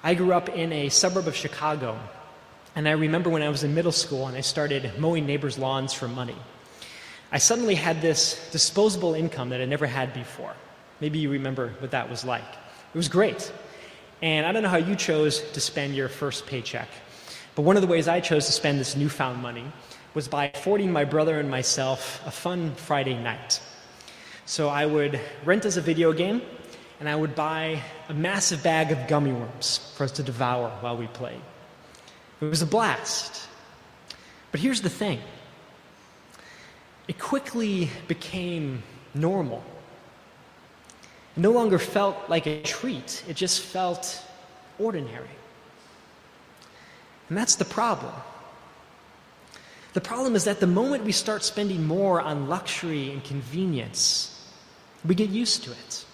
I 0.02 0.14
grew 0.14 0.32
up 0.32 0.48
in 0.48 0.72
a 0.72 0.88
suburb 0.88 1.28
of 1.28 1.36
Chicago, 1.36 1.98
and 2.74 2.88
I 2.88 2.92
remember 2.92 3.30
when 3.30 3.42
I 3.42 3.50
was 3.50 3.62
in 3.62 3.74
middle 3.74 3.92
school 3.92 4.26
and 4.26 4.36
I 4.36 4.40
started 4.40 4.98
mowing 4.98 5.26
neighbors' 5.26 5.58
lawns 5.58 5.92
for 5.92 6.08
money. 6.08 6.36
I 7.30 7.38
suddenly 7.38 7.74
had 7.74 8.02
this 8.02 8.50
disposable 8.50 9.14
income 9.14 9.50
that 9.50 9.60
I 9.60 9.64
never 9.64 9.86
had 9.86 10.12
before. 10.12 10.54
Maybe 11.00 11.18
you 11.18 11.30
remember 11.30 11.74
what 11.78 11.92
that 11.92 12.10
was 12.10 12.24
like. 12.24 12.42
It 12.42 12.96
was 12.96 13.08
great. 13.08 13.52
And 14.22 14.46
I 14.46 14.52
don't 14.52 14.62
know 14.62 14.68
how 14.68 14.76
you 14.76 14.96
chose 14.96 15.40
to 15.52 15.60
spend 15.60 15.94
your 15.94 16.08
first 16.08 16.46
paycheck, 16.46 16.88
but 17.54 17.62
one 17.62 17.76
of 17.76 17.82
the 17.82 17.88
ways 17.88 18.08
I 18.08 18.20
chose 18.20 18.46
to 18.46 18.52
spend 18.52 18.80
this 18.80 18.96
newfound 18.96 19.42
money 19.42 19.64
was 20.14 20.28
by 20.28 20.50
affording 20.54 20.92
my 20.92 21.04
brother 21.04 21.38
and 21.38 21.50
myself 21.50 22.22
a 22.26 22.30
fun 22.30 22.74
Friday 22.74 23.14
night. 23.14 23.60
So 24.46 24.68
I 24.68 24.86
would 24.86 25.20
rent 25.44 25.66
us 25.66 25.76
a 25.76 25.80
video 25.80 26.12
game, 26.12 26.42
and 27.00 27.08
I 27.08 27.14
would 27.14 27.34
buy 27.34 27.82
a 28.08 28.14
massive 28.14 28.62
bag 28.62 28.92
of 28.92 29.08
gummy 29.08 29.32
worms 29.32 29.92
for 29.96 30.04
us 30.04 30.12
to 30.12 30.22
devour 30.22 30.70
while 30.80 30.96
we 30.96 31.06
played. 31.08 31.40
It 32.40 32.44
was 32.44 32.62
a 32.62 32.66
blast. 32.66 33.48
But 34.50 34.60
here's 34.60 34.82
the 34.82 34.90
thing 34.90 35.20
it 37.08 37.18
quickly 37.18 37.90
became 38.08 38.82
normal. 39.14 39.62
It 41.36 41.40
no 41.40 41.52
longer 41.52 41.78
felt 41.78 42.16
like 42.28 42.46
a 42.46 42.62
treat, 42.62 43.24
it 43.28 43.36
just 43.36 43.60
felt 43.60 44.22
ordinary. 44.78 45.28
And 47.32 47.38
that's 47.38 47.54
the 47.54 47.64
problem. 47.64 48.12
The 49.94 50.02
problem 50.02 50.36
is 50.36 50.44
that 50.44 50.60
the 50.60 50.66
moment 50.66 51.04
we 51.04 51.12
start 51.12 51.42
spending 51.42 51.82
more 51.82 52.20
on 52.20 52.46
luxury 52.46 53.10
and 53.10 53.24
convenience, 53.24 54.38
we 55.02 55.14
get 55.14 55.30
used 55.30 55.64
to 55.64 55.70
it. 55.70 56.04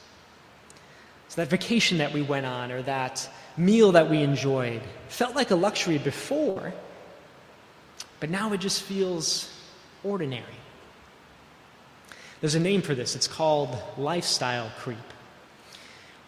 So, 1.27 1.43
that 1.43 1.49
vacation 1.49 1.99
that 1.99 2.13
we 2.13 2.23
went 2.23 2.47
on 2.47 2.71
or 2.71 2.83
that 2.83 3.29
meal 3.57 3.91
that 3.91 4.09
we 4.09 4.23
enjoyed 4.23 4.81
felt 5.09 5.35
like 5.35 5.51
a 5.51 5.57
luxury 5.57 5.99
before, 5.99 6.73
but 8.21 8.31
now 8.31 8.53
it 8.53 8.59
just 8.59 8.83
feels 8.83 9.53
ordinary. 10.05 10.61
There's 12.41 12.55
a 12.55 12.61
name 12.61 12.81
for 12.81 12.95
this, 12.95 13.17
it's 13.17 13.27
called 13.27 13.77
lifestyle 13.97 14.71
creep. 14.79 15.09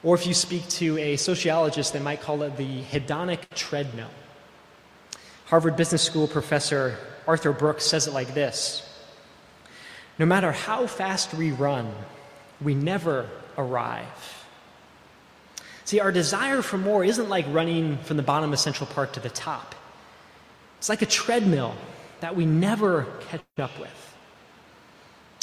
Or 0.02 0.16
if 0.16 0.26
you 0.26 0.34
speak 0.34 0.68
to 0.80 0.98
a 0.98 1.16
sociologist, 1.16 1.92
they 1.92 2.00
might 2.00 2.20
call 2.20 2.42
it 2.42 2.56
the 2.56 2.82
hedonic 2.82 3.48
treadmill. 3.54 4.10
Harvard 5.50 5.74
Business 5.76 6.00
School 6.00 6.28
professor 6.28 6.96
Arthur 7.26 7.52
Brooks 7.52 7.84
says 7.84 8.06
it 8.06 8.14
like 8.14 8.34
this 8.34 8.88
No 10.16 10.24
matter 10.24 10.52
how 10.52 10.86
fast 10.86 11.34
we 11.34 11.50
run, 11.50 11.92
we 12.60 12.76
never 12.76 13.28
arrive. 13.58 14.46
See, 15.84 15.98
our 15.98 16.12
desire 16.12 16.62
for 16.62 16.78
more 16.78 17.02
isn't 17.04 17.28
like 17.28 17.46
running 17.48 17.98
from 17.98 18.16
the 18.16 18.22
bottom 18.22 18.52
of 18.52 18.60
Central 18.60 18.86
Park 18.86 19.14
to 19.14 19.20
the 19.20 19.28
top. 19.28 19.74
It's 20.78 20.88
like 20.88 21.02
a 21.02 21.06
treadmill 21.06 21.74
that 22.20 22.36
we 22.36 22.46
never 22.46 23.06
catch 23.28 23.42
up 23.58 23.76
with. 23.80 24.16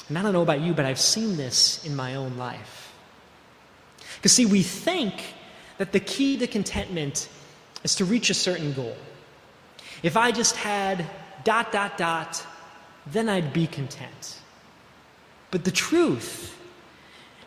And 0.08 0.18
I 0.18 0.22
don't 0.22 0.32
know 0.32 0.42
about 0.42 0.62
you, 0.62 0.74
but 0.74 0.86
I've 0.86 1.02
seen 1.02 1.36
this 1.36 1.84
in 1.86 1.98
my 1.98 2.16
own 2.16 2.38
life. 2.38 2.94
Because, 4.16 4.32
see, 4.32 4.46
we 4.46 4.64
think 4.64 5.34
that 5.80 5.92
the 5.92 6.00
key 6.00 6.38
to 6.38 6.48
contentment 6.48 7.28
is 7.84 7.96
to 7.96 8.06
reach 8.06 8.30
a 8.30 8.34
certain 8.34 8.72
goal. 8.72 8.96
If 10.04 10.16
I 10.18 10.32
just 10.32 10.56
had 10.56 11.06
dot, 11.44 11.72
dot, 11.72 11.98
dot, 11.98 12.46
then 13.06 13.30
I'd 13.30 13.54
be 13.54 13.68
content. 13.68 14.42
But 15.52 15.64
the 15.64 15.72
truth 15.72 16.58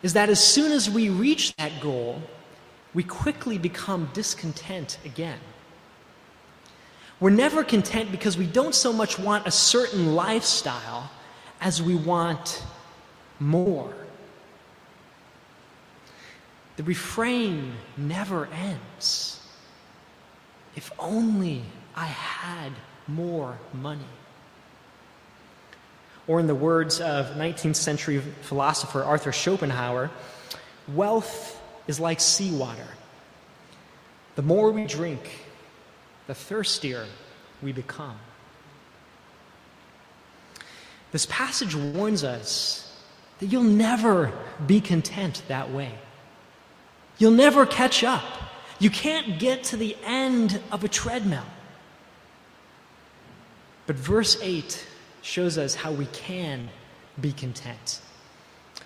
is 0.01 0.13
that 0.13 0.29
as 0.29 0.43
soon 0.43 0.71
as 0.71 0.89
we 0.89 1.09
reach 1.09 1.55
that 1.57 1.71
goal, 1.79 2.21
we 2.93 3.03
quickly 3.03 3.57
become 3.57 4.09
discontent 4.13 4.97
again. 5.05 5.39
We're 7.19 7.29
never 7.29 7.63
content 7.63 8.11
because 8.11 8.37
we 8.37 8.47
don't 8.47 8.73
so 8.73 8.91
much 8.91 9.19
want 9.19 9.45
a 9.45 9.51
certain 9.51 10.15
lifestyle 10.15 11.11
as 11.61 11.81
we 11.81 11.95
want 11.95 12.63
more. 13.39 13.93
The 16.77 16.83
refrain 16.83 17.73
never 17.95 18.47
ends. 18.47 19.39
If 20.75 20.91
only 20.97 21.63
I 21.95 22.05
had 22.05 22.71
more 23.07 23.57
money. 23.73 24.01
Or, 26.27 26.39
in 26.39 26.47
the 26.47 26.55
words 26.55 27.01
of 27.01 27.35
19th 27.35 27.75
century 27.75 28.19
philosopher 28.19 29.03
Arthur 29.03 29.31
Schopenhauer, 29.31 30.11
wealth 30.87 31.59
is 31.87 31.99
like 31.99 32.19
seawater. 32.19 32.87
The 34.35 34.41
more 34.41 34.71
we 34.71 34.85
drink, 34.85 35.29
the 36.27 36.35
thirstier 36.35 37.05
we 37.61 37.71
become. 37.71 38.17
This 41.11 41.25
passage 41.25 41.75
warns 41.75 42.23
us 42.23 42.87
that 43.39 43.47
you'll 43.47 43.63
never 43.63 44.31
be 44.65 44.79
content 44.79 45.41
that 45.47 45.71
way. 45.71 45.91
You'll 47.17 47.31
never 47.31 47.65
catch 47.65 48.03
up. 48.03 48.23
You 48.79 48.89
can't 48.89 49.37
get 49.37 49.65
to 49.65 49.77
the 49.77 49.97
end 50.03 50.61
of 50.71 50.83
a 50.83 50.87
treadmill. 50.87 51.43
But 53.91 53.99
verse 53.99 54.37
8 54.41 54.85
shows 55.21 55.57
us 55.57 55.75
how 55.75 55.91
we 55.91 56.05
can 56.05 56.69
be 57.19 57.33
content. 57.33 57.99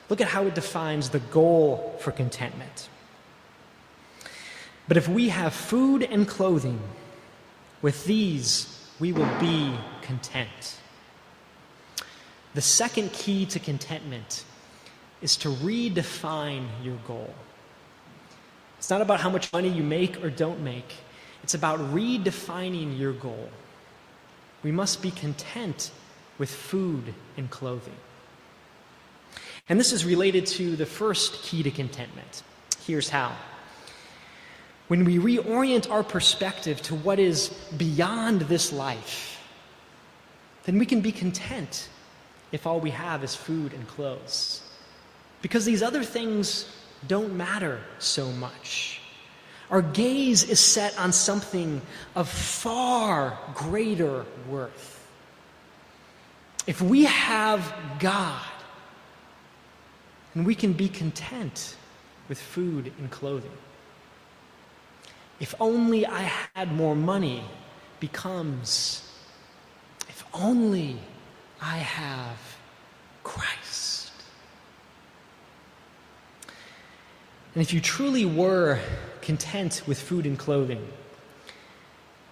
Look 0.09 0.19
at 0.19 0.27
how 0.27 0.47
it 0.47 0.55
defines 0.55 1.11
the 1.11 1.19
goal 1.19 1.95
for 1.99 2.11
contentment. 2.11 2.89
But 4.87 4.97
if 4.97 5.07
we 5.07 5.29
have 5.29 5.53
food 5.53 6.01
and 6.01 6.27
clothing, 6.27 6.79
with 7.83 8.03
these 8.05 8.83
we 8.99 9.13
will 9.13 9.29
be 9.39 9.77
content. 10.01 10.79
The 12.55 12.61
second 12.61 13.13
key 13.13 13.45
to 13.45 13.59
contentment 13.59 14.43
is 15.21 15.37
to 15.37 15.49
redefine 15.49 16.65
your 16.83 16.97
goal. 17.05 17.31
It's 18.79 18.89
not 18.89 19.01
about 19.01 19.19
how 19.19 19.29
much 19.29 19.53
money 19.53 19.69
you 19.69 19.83
make 19.83 20.23
or 20.23 20.31
don't 20.31 20.61
make, 20.61 20.95
it's 21.43 21.53
about 21.53 21.77
redefining 21.93 22.97
your 22.97 23.13
goal. 23.13 23.51
We 24.65 24.71
must 24.71 25.03
be 25.03 25.11
content 25.11 25.91
with 26.39 26.49
food 26.49 27.13
and 27.37 27.51
clothing. 27.51 27.93
And 29.69 29.79
this 29.79 29.93
is 29.93 30.05
related 30.05 30.47
to 30.57 30.75
the 30.75 30.87
first 30.87 31.43
key 31.43 31.61
to 31.61 31.69
contentment. 31.69 32.41
Here's 32.83 33.07
how. 33.07 33.35
When 34.87 35.05
we 35.05 35.19
reorient 35.19 35.91
our 35.91 36.01
perspective 36.01 36.81
to 36.81 36.95
what 36.95 37.19
is 37.19 37.49
beyond 37.77 38.41
this 38.41 38.73
life, 38.73 39.39
then 40.63 40.79
we 40.79 40.87
can 40.87 40.99
be 40.99 41.11
content 41.11 41.87
if 42.51 42.65
all 42.65 42.79
we 42.79 42.89
have 42.89 43.23
is 43.23 43.35
food 43.35 43.71
and 43.71 43.87
clothes. 43.87 44.63
Because 45.43 45.63
these 45.65 45.83
other 45.83 46.03
things 46.03 46.75
don't 47.07 47.37
matter 47.37 47.81
so 47.99 48.31
much. 48.31 48.94
Our 49.69 49.81
gaze 49.81 50.43
is 50.43 50.59
set 50.59 50.97
on 50.99 51.11
something 51.11 51.81
of 52.15 52.29
far 52.29 53.37
greater 53.53 54.25
worth. 54.47 55.07
If 56.67 56.81
we 56.81 57.05
have 57.05 57.73
God, 57.99 58.41
then 60.33 60.43
we 60.43 60.55
can 60.55 60.73
be 60.73 60.87
content 60.87 61.75
with 62.27 62.39
food 62.39 62.91
and 62.99 63.09
clothing. 63.09 63.51
If 65.39 65.53
only 65.59 66.05
I 66.05 66.31
had 66.53 66.71
more 66.71 66.95
money 66.95 67.43
becomes, 67.99 69.09
if 70.07 70.23
only 70.33 70.97
I 71.61 71.77
have 71.77 72.37
Christ. 73.23 74.11
And 77.53 77.61
if 77.61 77.73
you 77.73 77.79
truly 77.79 78.25
were 78.25 78.79
content 79.25 79.81
with 79.87 79.99
food 79.99 80.25
and 80.25 80.37
clothing, 80.39 80.87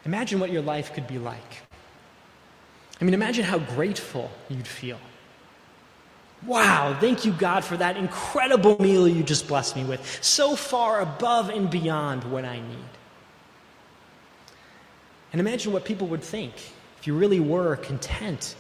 imagine 0.06 0.40
what 0.40 0.52
your 0.52 0.62
life 0.62 0.94
could 0.94 1.08
be 1.08 1.18
like. 1.18 1.62
I 3.02 3.04
mean, 3.04 3.14
imagine 3.14 3.44
how 3.44 3.58
grateful 3.58 4.32
you'd 4.48 4.68
feel. 4.68 5.00
Wow, 6.46 6.96
thank 7.00 7.26
you, 7.26 7.32
God, 7.32 7.64
for 7.64 7.78
that 7.78 7.98
incredible 7.98 8.80
meal 8.80 9.08
you 9.08 9.24
just 9.24 9.48
blessed 9.48 9.76
me 9.76 9.84
with, 9.84 10.20
so 10.22 10.56
far 10.56 11.02
above 11.02 11.50
and 11.50 11.70
beyond 11.70 12.24
what 12.26 12.46
I 12.46 12.58
need. 12.58 12.94
And 15.32 15.40
imagine 15.40 15.74
what 15.74 15.84
people 15.84 16.08
would 16.08 16.24
think 16.24 16.54
if 17.00 17.08
you 17.08 17.16
really 17.16 17.40
were 17.40 17.76
content 17.78 18.56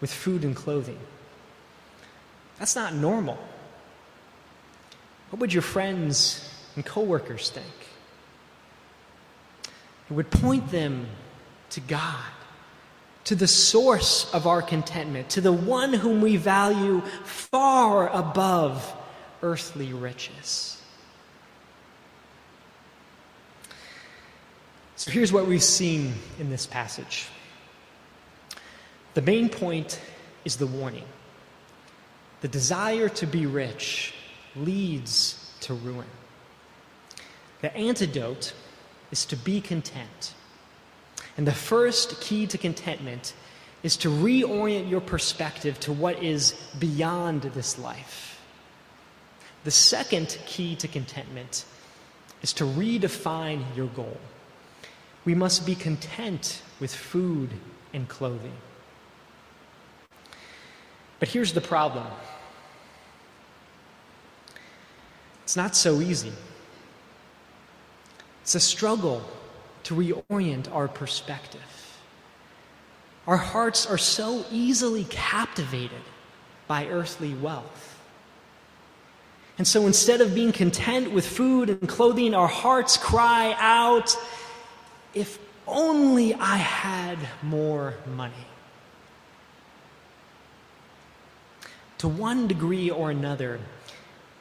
with 0.00 0.12
food 0.12 0.44
and 0.44 0.54
clothing. 0.54 0.98
That's 2.58 2.76
not 2.76 2.94
normal. 2.94 3.38
What 5.30 5.40
would 5.40 5.52
your 5.52 5.62
friends 5.62 6.53
and 6.76 6.84
coworkers 6.84 7.50
think? 7.50 7.66
It 10.10 10.12
would 10.12 10.30
point 10.30 10.70
them 10.70 11.06
to 11.70 11.80
God, 11.80 12.24
to 13.24 13.34
the 13.34 13.46
source 13.46 14.32
of 14.34 14.46
our 14.46 14.62
contentment, 14.62 15.30
to 15.30 15.40
the 15.40 15.52
one 15.52 15.92
whom 15.92 16.20
we 16.20 16.36
value 16.36 17.00
far 17.24 18.08
above 18.10 18.94
earthly 19.42 19.92
riches. 19.92 20.80
So 24.96 25.10
here's 25.10 25.32
what 25.32 25.46
we've 25.46 25.62
seen 25.62 26.14
in 26.38 26.50
this 26.50 26.66
passage. 26.66 27.26
The 29.14 29.22
main 29.22 29.48
point 29.48 30.00
is 30.44 30.56
the 30.56 30.66
warning. 30.66 31.04
The 32.40 32.48
desire 32.48 33.08
to 33.08 33.26
be 33.26 33.46
rich 33.46 34.14
leads 34.54 35.52
to 35.60 35.74
ruin. 35.74 36.06
The 37.64 37.74
antidote 37.74 38.52
is 39.10 39.24
to 39.24 39.36
be 39.36 39.58
content. 39.62 40.34
And 41.38 41.46
the 41.46 41.52
first 41.52 42.20
key 42.20 42.46
to 42.48 42.58
contentment 42.58 43.32
is 43.82 43.96
to 43.96 44.10
reorient 44.10 44.90
your 44.90 45.00
perspective 45.00 45.80
to 45.80 45.90
what 45.90 46.22
is 46.22 46.52
beyond 46.78 47.40
this 47.40 47.78
life. 47.78 48.38
The 49.64 49.70
second 49.70 50.36
key 50.44 50.76
to 50.76 50.86
contentment 50.86 51.64
is 52.42 52.52
to 52.52 52.64
redefine 52.64 53.64
your 53.74 53.86
goal. 53.86 54.18
We 55.24 55.34
must 55.34 55.64
be 55.64 55.74
content 55.74 56.60
with 56.80 56.94
food 56.94 57.48
and 57.94 58.06
clothing. 58.06 58.58
But 61.18 61.30
here's 61.30 61.54
the 61.54 61.62
problem 61.62 62.08
it's 65.44 65.56
not 65.56 65.74
so 65.74 66.02
easy. 66.02 66.34
It's 68.44 68.54
a 68.54 68.60
struggle 68.60 69.22
to 69.84 69.94
reorient 69.94 70.70
our 70.70 70.86
perspective. 70.86 71.62
Our 73.26 73.38
hearts 73.38 73.86
are 73.86 73.96
so 73.96 74.44
easily 74.50 75.04
captivated 75.04 76.02
by 76.66 76.88
earthly 76.88 77.32
wealth. 77.32 77.98
And 79.56 79.66
so 79.66 79.86
instead 79.86 80.20
of 80.20 80.34
being 80.34 80.52
content 80.52 81.10
with 81.10 81.26
food 81.26 81.70
and 81.70 81.88
clothing, 81.88 82.34
our 82.34 82.46
hearts 82.46 82.98
cry 82.98 83.54
out, 83.56 84.14
if 85.14 85.38
only 85.66 86.34
I 86.34 86.56
had 86.56 87.16
more 87.42 87.94
money. 88.14 88.34
To 91.96 92.08
one 92.08 92.46
degree 92.46 92.90
or 92.90 93.10
another, 93.10 93.58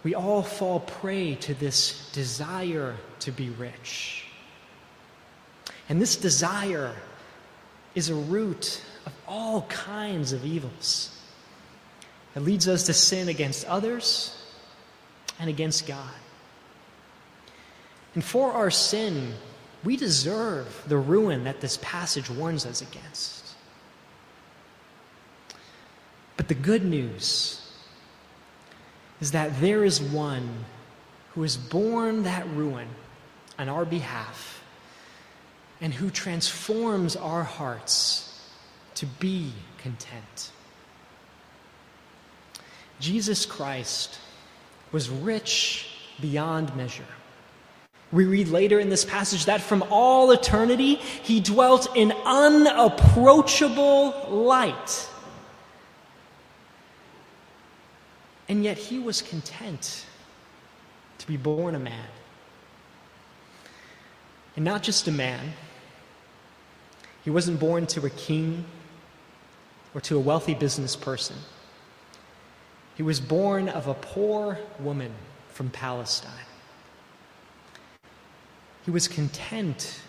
we 0.04 0.16
all 0.16 0.44
fall 0.44 0.82
prey 0.82 1.36
to 1.36 1.54
this 1.54 2.10
desire 2.12 2.96
to 3.20 3.32
be 3.32 3.50
rich. 3.50 4.26
And 5.88 6.02
this 6.02 6.16
desire 6.16 6.94
is 7.96 8.10
a 8.10 8.16
root 8.16 8.82
of 9.06 9.14
all 9.28 9.64
kinds 9.64 10.34
of 10.34 10.46
evils. 10.46 11.18
It 12.36 12.42
leads 12.42 12.68
us 12.68 12.84
to 12.84 12.94
sin 12.94 13.30
against 13.30 13.66
others 13.66 14.36
and 15.40 15.50
against 15.50 15.88
God. 15.88 16.14
And 18.16 18.24
for 18.24 18.52
our 18.52 18.72
sin, 18.72 19.34
we 19.84 19.98
deserve 19.98 20.84
the 20.88 20.98
ruin 20.98 21.46
that 21.46 21.62
this 21.62 21.78
passage 21.82 22.30
warns 22.30 22.66
us 22.66 22.82
against. 22.82 23.56
But 26.38 26.48
the 26.48 26.56
good 26.56 26.84
news 26.84 27.63
is 29.24 29.32
that 29.32 29.62
there 29.62 29.86
is 29.86 30.02
one 30.02 30.66
who 31.30 31.44
has 31.44 31.56
borne 31.56 32.24
that 32.24 32.46
ruin 32.50 32.90
on 33.58 33.70
our 33.70 33.86
behalf 33.86 34.62
and 35.80 35.94
who 35.94 36.10
transforms 36.10 37.16
our 37.16 37.44
hearts 37.44 38.46
to 38.96 39.06
be 39.06 39.54
content. 39.78 40.52
Jesus 43.00 43.46
Christ 43.46 44.20
was 44.92 45.10
rich 45.10 45.88
beyond 46.20 46.76
measure. 46.76 47.06
We 48.12 48.26
read 48.26 48.50
later 48.50 48.78
in 48.78 48.90
this 48.90 49.06
passage 49.06 49.46
that 49.46 49.62
from 49.62 49.86
all 49.90 50.32
eternity 50.32 50.96
he 50.96 51.40
dwelt 51.40 51.96
in 51.96 52.12
unapproachable 52.26 54.28
light. 54.30 55.10
And 58.54 58.64
yet 58.64 58.78
he 58.78 59.00
was 59.00 59.20
content 59.20 60.06
to 61.18 61.26
be 61.26 61.38
born 61.38 61.74
a 61.74 61.80
man. 61.80 62.06
And 64.56 64.64
not 64.64 64.84
just 64.84 65.08
a 65.08 65.12
man, 65.12 65.54
he 67.24 67.32
wasn't 67.32 67.60
born 67.60 67.88
to 67.88 68.06
a 68.06 68.12
king 68.12 68.66
or 69.96 70.02
to 70.02 70.18
a 70.18 70.20
wealthy 70.20 70.54
business 70.54 70.96
person. 70.96 71.36
He 72.94 73.02
was 73.02 73.20
born 73.20 73.70
of 73.70 73.88
a 73.88 73.96
poor 73.96 74.60
woman 74.80 75.14
from 75.50 75.72
Palestine. 75.72 76.46
He 78.86 78.92
was 78.92 79.08
content 79.08 80.00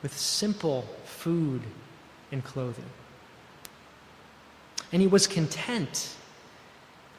with 0.00 0.16
simple 0.16 0.86
food 1.06 1.62
and 2.30 2.44
clothing. 2.44 2.90
And 4.92 5.02
he 5.02 5.08
was 5.08 5.26
content 5.26 6.14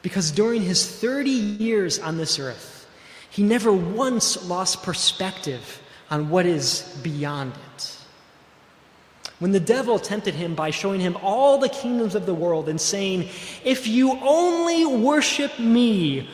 because 0.02 0.30
during 0.30 0.62
his 0.62 0.86
30 0.86 1.30
years 1.30 1.98
on 1.98 2.16
this 2.16 2.38
earth, 2.38 2.86
he 3.30 3.42
never 3.42 3.72
once 3.72 4.46
lost 4.46 4.82
perspective 4.82 5.80
on 6.10 6.28
what 6.28 6.44
is 6.44 6.82
beyond 7.02 7.52
it. 7.76 7.98
when 9.38 9.50
the 9.50 9.58
devil 9.58 9.98
tempted 9.98 10.34
him 10.34 10.54
by 10.54 10.70
showing 10.70 11.00
him 11.00 11.16
all 11.20 11.58
the 11.58 11.68
kingdoms 11.68 12.14
of 12.14 12.26
the 12.26 12.34
world 12.34 12.68
and 12.68 12.80
saying, 12.80 13.28
If 13.64 13.88
you 13.88 14.12
only 14.20 14.84
worship 14.84 15.58
me, 15.58 16.28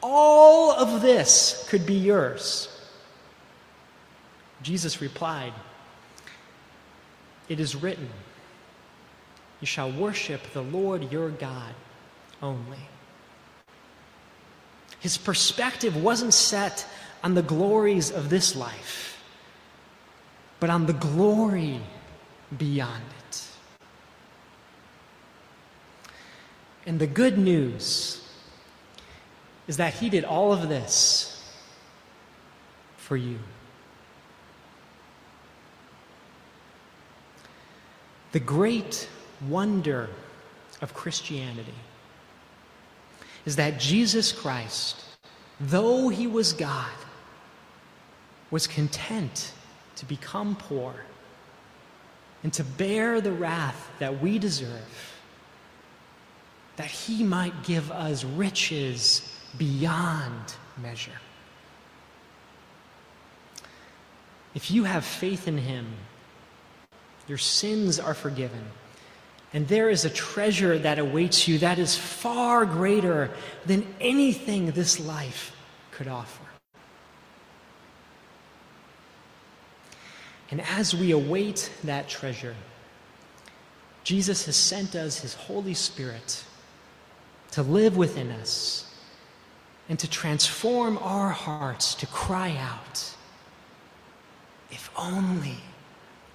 all 0.00 0.70
of 0.70 1.02
this 1.02 1.66
could 1.68 1.86
be 1.86 1.94
yours. 1.94 2.68
Jesus 4.62 5.00
replied, 5.00 5.52
It 7.48 7.58
is 7.58 7.74
written, 7.74 8.10
You 9.60 9.66
shall 9.66 9.90
worship 9.90 10.42
the 10.52 10.62
Lord 10.62 11.10
your 11.10 11.30
God 11.30 11.74
only. 12.40 12.78
His 15.02 15.18
perspective 15.18 15.96
wasn't 16.00 16.32
set 16.32 16.86
on 17.24 17.34
the 17.34 17.42
glories 17.42 18.12
of 18.12 18.30
this 18.30 18.54
life, 18.54 19.20
but 20.60 20.70
on 20.70 20.86
the 20.86 20.92
glory 20.92 21.80
beyond 22.56 23.02
it. 23.18 23.42
And 26.86 27.00
the 27.00 27.08
good 27.08 27.36
news 27.36 28.24
is 29.66 29.76
that 29.78 29.94
He 29.94 30.08
did 30.08 30.24
all 30.24 30.52
of 30.52 30.68
this 30.68 31.52
for 32.96 33.16
you. 33.16 33.40
The 38.30 38.38
great 38.40 39.08
wonder 39.48 40.10
of 40.80 40.94
Christianity 40.94 41.74
is 43.44 43.56
that 43.56 43.78
Jesus 43.78 44.32
Christ, 44.32 45.04
though 45.60 46.08
he 46.08 46.26
was 46.26 46.52
God, 46.52 46.90
was 48.50 48.66
content 48.66 49.52
to 49.96 50.04
become 50.04 50.56
poor 50.56 50.94
and 52.42 52.52
to 52.52 52.64
bear 52.64 53.20
the 53.20 53.32
wrath 53.32 53.90
that 53.98 54.20
we 54.20 54.38
deserve, 54.38 55.12
that 56.76 56.90
he 56.90 57.22
might 57.22 57.64
give 57.64 57.90
us 57.90 58.24
riches 58.24 59.36
beyond 59.58 60.54
measure. 60.80 61.10
If 64.54 64.70
you 64.70 64.84
have 64.84 65.04
faith 65.04 65.48
in 65.48 65.58
him, 65.58 65.86
your 67.26 67.38
sins 67.38 67.98
are 67.98 68.14
forgiven. 68.14 68.64
And 69.54 69.68
there 69.68 69.90
is 69.90 70.04
a 70.04 70.10
treasure 70.10 70.78
that 70.78 70.98
awaits 70.98 71.46
you 71.46 71.58
that 71.58 71.78
is 71.78 71.94
far 71.96 72.64
greater 72.64 73.30
than 73.66 73.86
anything 74.00 74.70
this 74.70 74.98
life 74.98 75.54
could 75.90 76.08
offer. 76.08 76.44
And 80.50 80.60
as 80.60 80.94
we 80.94 81.12
await 81.12 81.70
that 81.84 82.08
treasure, 82.08 82.54
Jesus 84.04 84.46
has 84.46 84.56
sent 84.56 84.94
us 84.94 85.20
his 85.20 85.34
Holy 85.34 85.74
Spirit 85.74 86.44
to 87.52 87.62
live 87.62 87.96
within 87.96 88.30
us 88.30 88.86
and 89.88 89.98
to 89.98 90.08
transform 90.08 90.98
our 90.98 91.30
hearts 91.30 91.94
to 91.96 92.06
cry 92.06 92.56
out, 92.58 93.14
if 94.70 94.90
only 94.96 95.58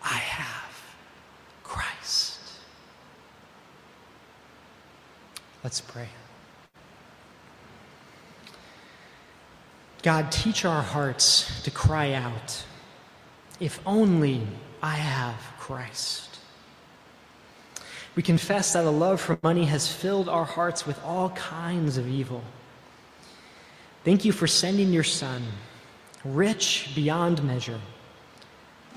I 0.04 0.18
have 0.18 0.82
Christ. 1.64 2.40
Let's 5.64 5.82
pray. 5.82 6.10
God, 10.04 10.32
teach 10.32 10.64
our 10.64 10.82
hearts 10.82 11.62
to 11.64 11.72
cry 11.72 12.14
out, 12.14 12.64
if 13.60 13.80
only 13.86 14.46
I 14.82 14.96
have 14.96 15.36
Christ. 15.60 16.40
We 18.16 18.24
confess 18.24 18.74
that 18.74 18.86
a 18.86 18.90
love 18.90 19.20
for 19.20 19.38
money 19.44 19.66
has 19.66 19.92
filled 19.92 20.30
our 20.30 20.46
hearts 20.46 20.86
with 20.86 21.04
all 21.04 21.32
kinds 21.32 21.98
of 21.98 22.08
evil. 22.08 22.44
Thank 24.04 24.24
you 24.24 24.32
for 24.32 24.48
sending 24.48 24.94
your 24.94 25.04
Son, 25.04 25.44
rich 26.24 26.92
beyond 26.96 27.44
measure, 27.44 27.82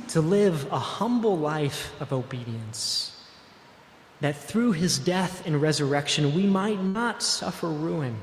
to 0.09 0.21
live 0.21 0.71
a 0.71 0.79
humble 0.79 1.37
life 1.37 1.93
of 2.01 2.13
obedience 2.13 3.20
that 4.21 4.37
through 4.37 4.73
his 4.73 4.99
death 4.99 5.47
and 5.47 5.61
resurrection 5.61 6.35
we 6.35 6.45
might 6.45 6.83
not 6.83 7.23
suffer 7.23 7.69
ruin, 7.69 8.17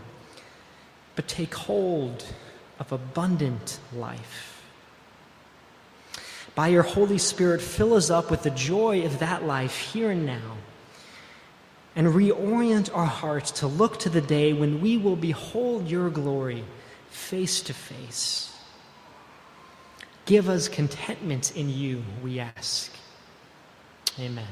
but 1.16 1.28
take 1.28 1.54
hold 1.54 2.26
of 2.80 2.92
abundant 2.92 3.80
life. 3.94 4.64
By 6.56 6.70
your 6.70 6.84
Holy 6.84 7.18
Spirit, 7.18 7.62
fill 7.62 7.94
us 7.94 8.10
up 8.10 8.32
with 8.32 8.44
the 8.44 8.50
joy 8.50 9.06
of 9.06 9.20
that 9.20 9.44
life 9.44 9.78
here 9.78 10.12
and 10.12 10.26
now, 10.26 10.58
and 11.96 12.08
reorient 12.08 12.96
our 12.96 13.06
hearts 13.06 13.52
to 13.52 13.68
look 13.68 14.00
to 14.00 14.10
the 14.10 14.22
day 14.22 14.54
when 14.54 14.82
we 14.82 14.98
will 14.98 15.16
behold 15.16 15.88
your 15.88 16.10
glory 16.10 16.64
face 17.10 17.62
to 17.62 17.74
face. 17.74 18.56
Give 20.26 20.50
us 20.50 20.68
contentment 20.68 21.56
in 21.56 21.70
you, 21.70 22.04
we 22.24 22.40
ask. 22.40 22.92
Amen. 24.20 24.48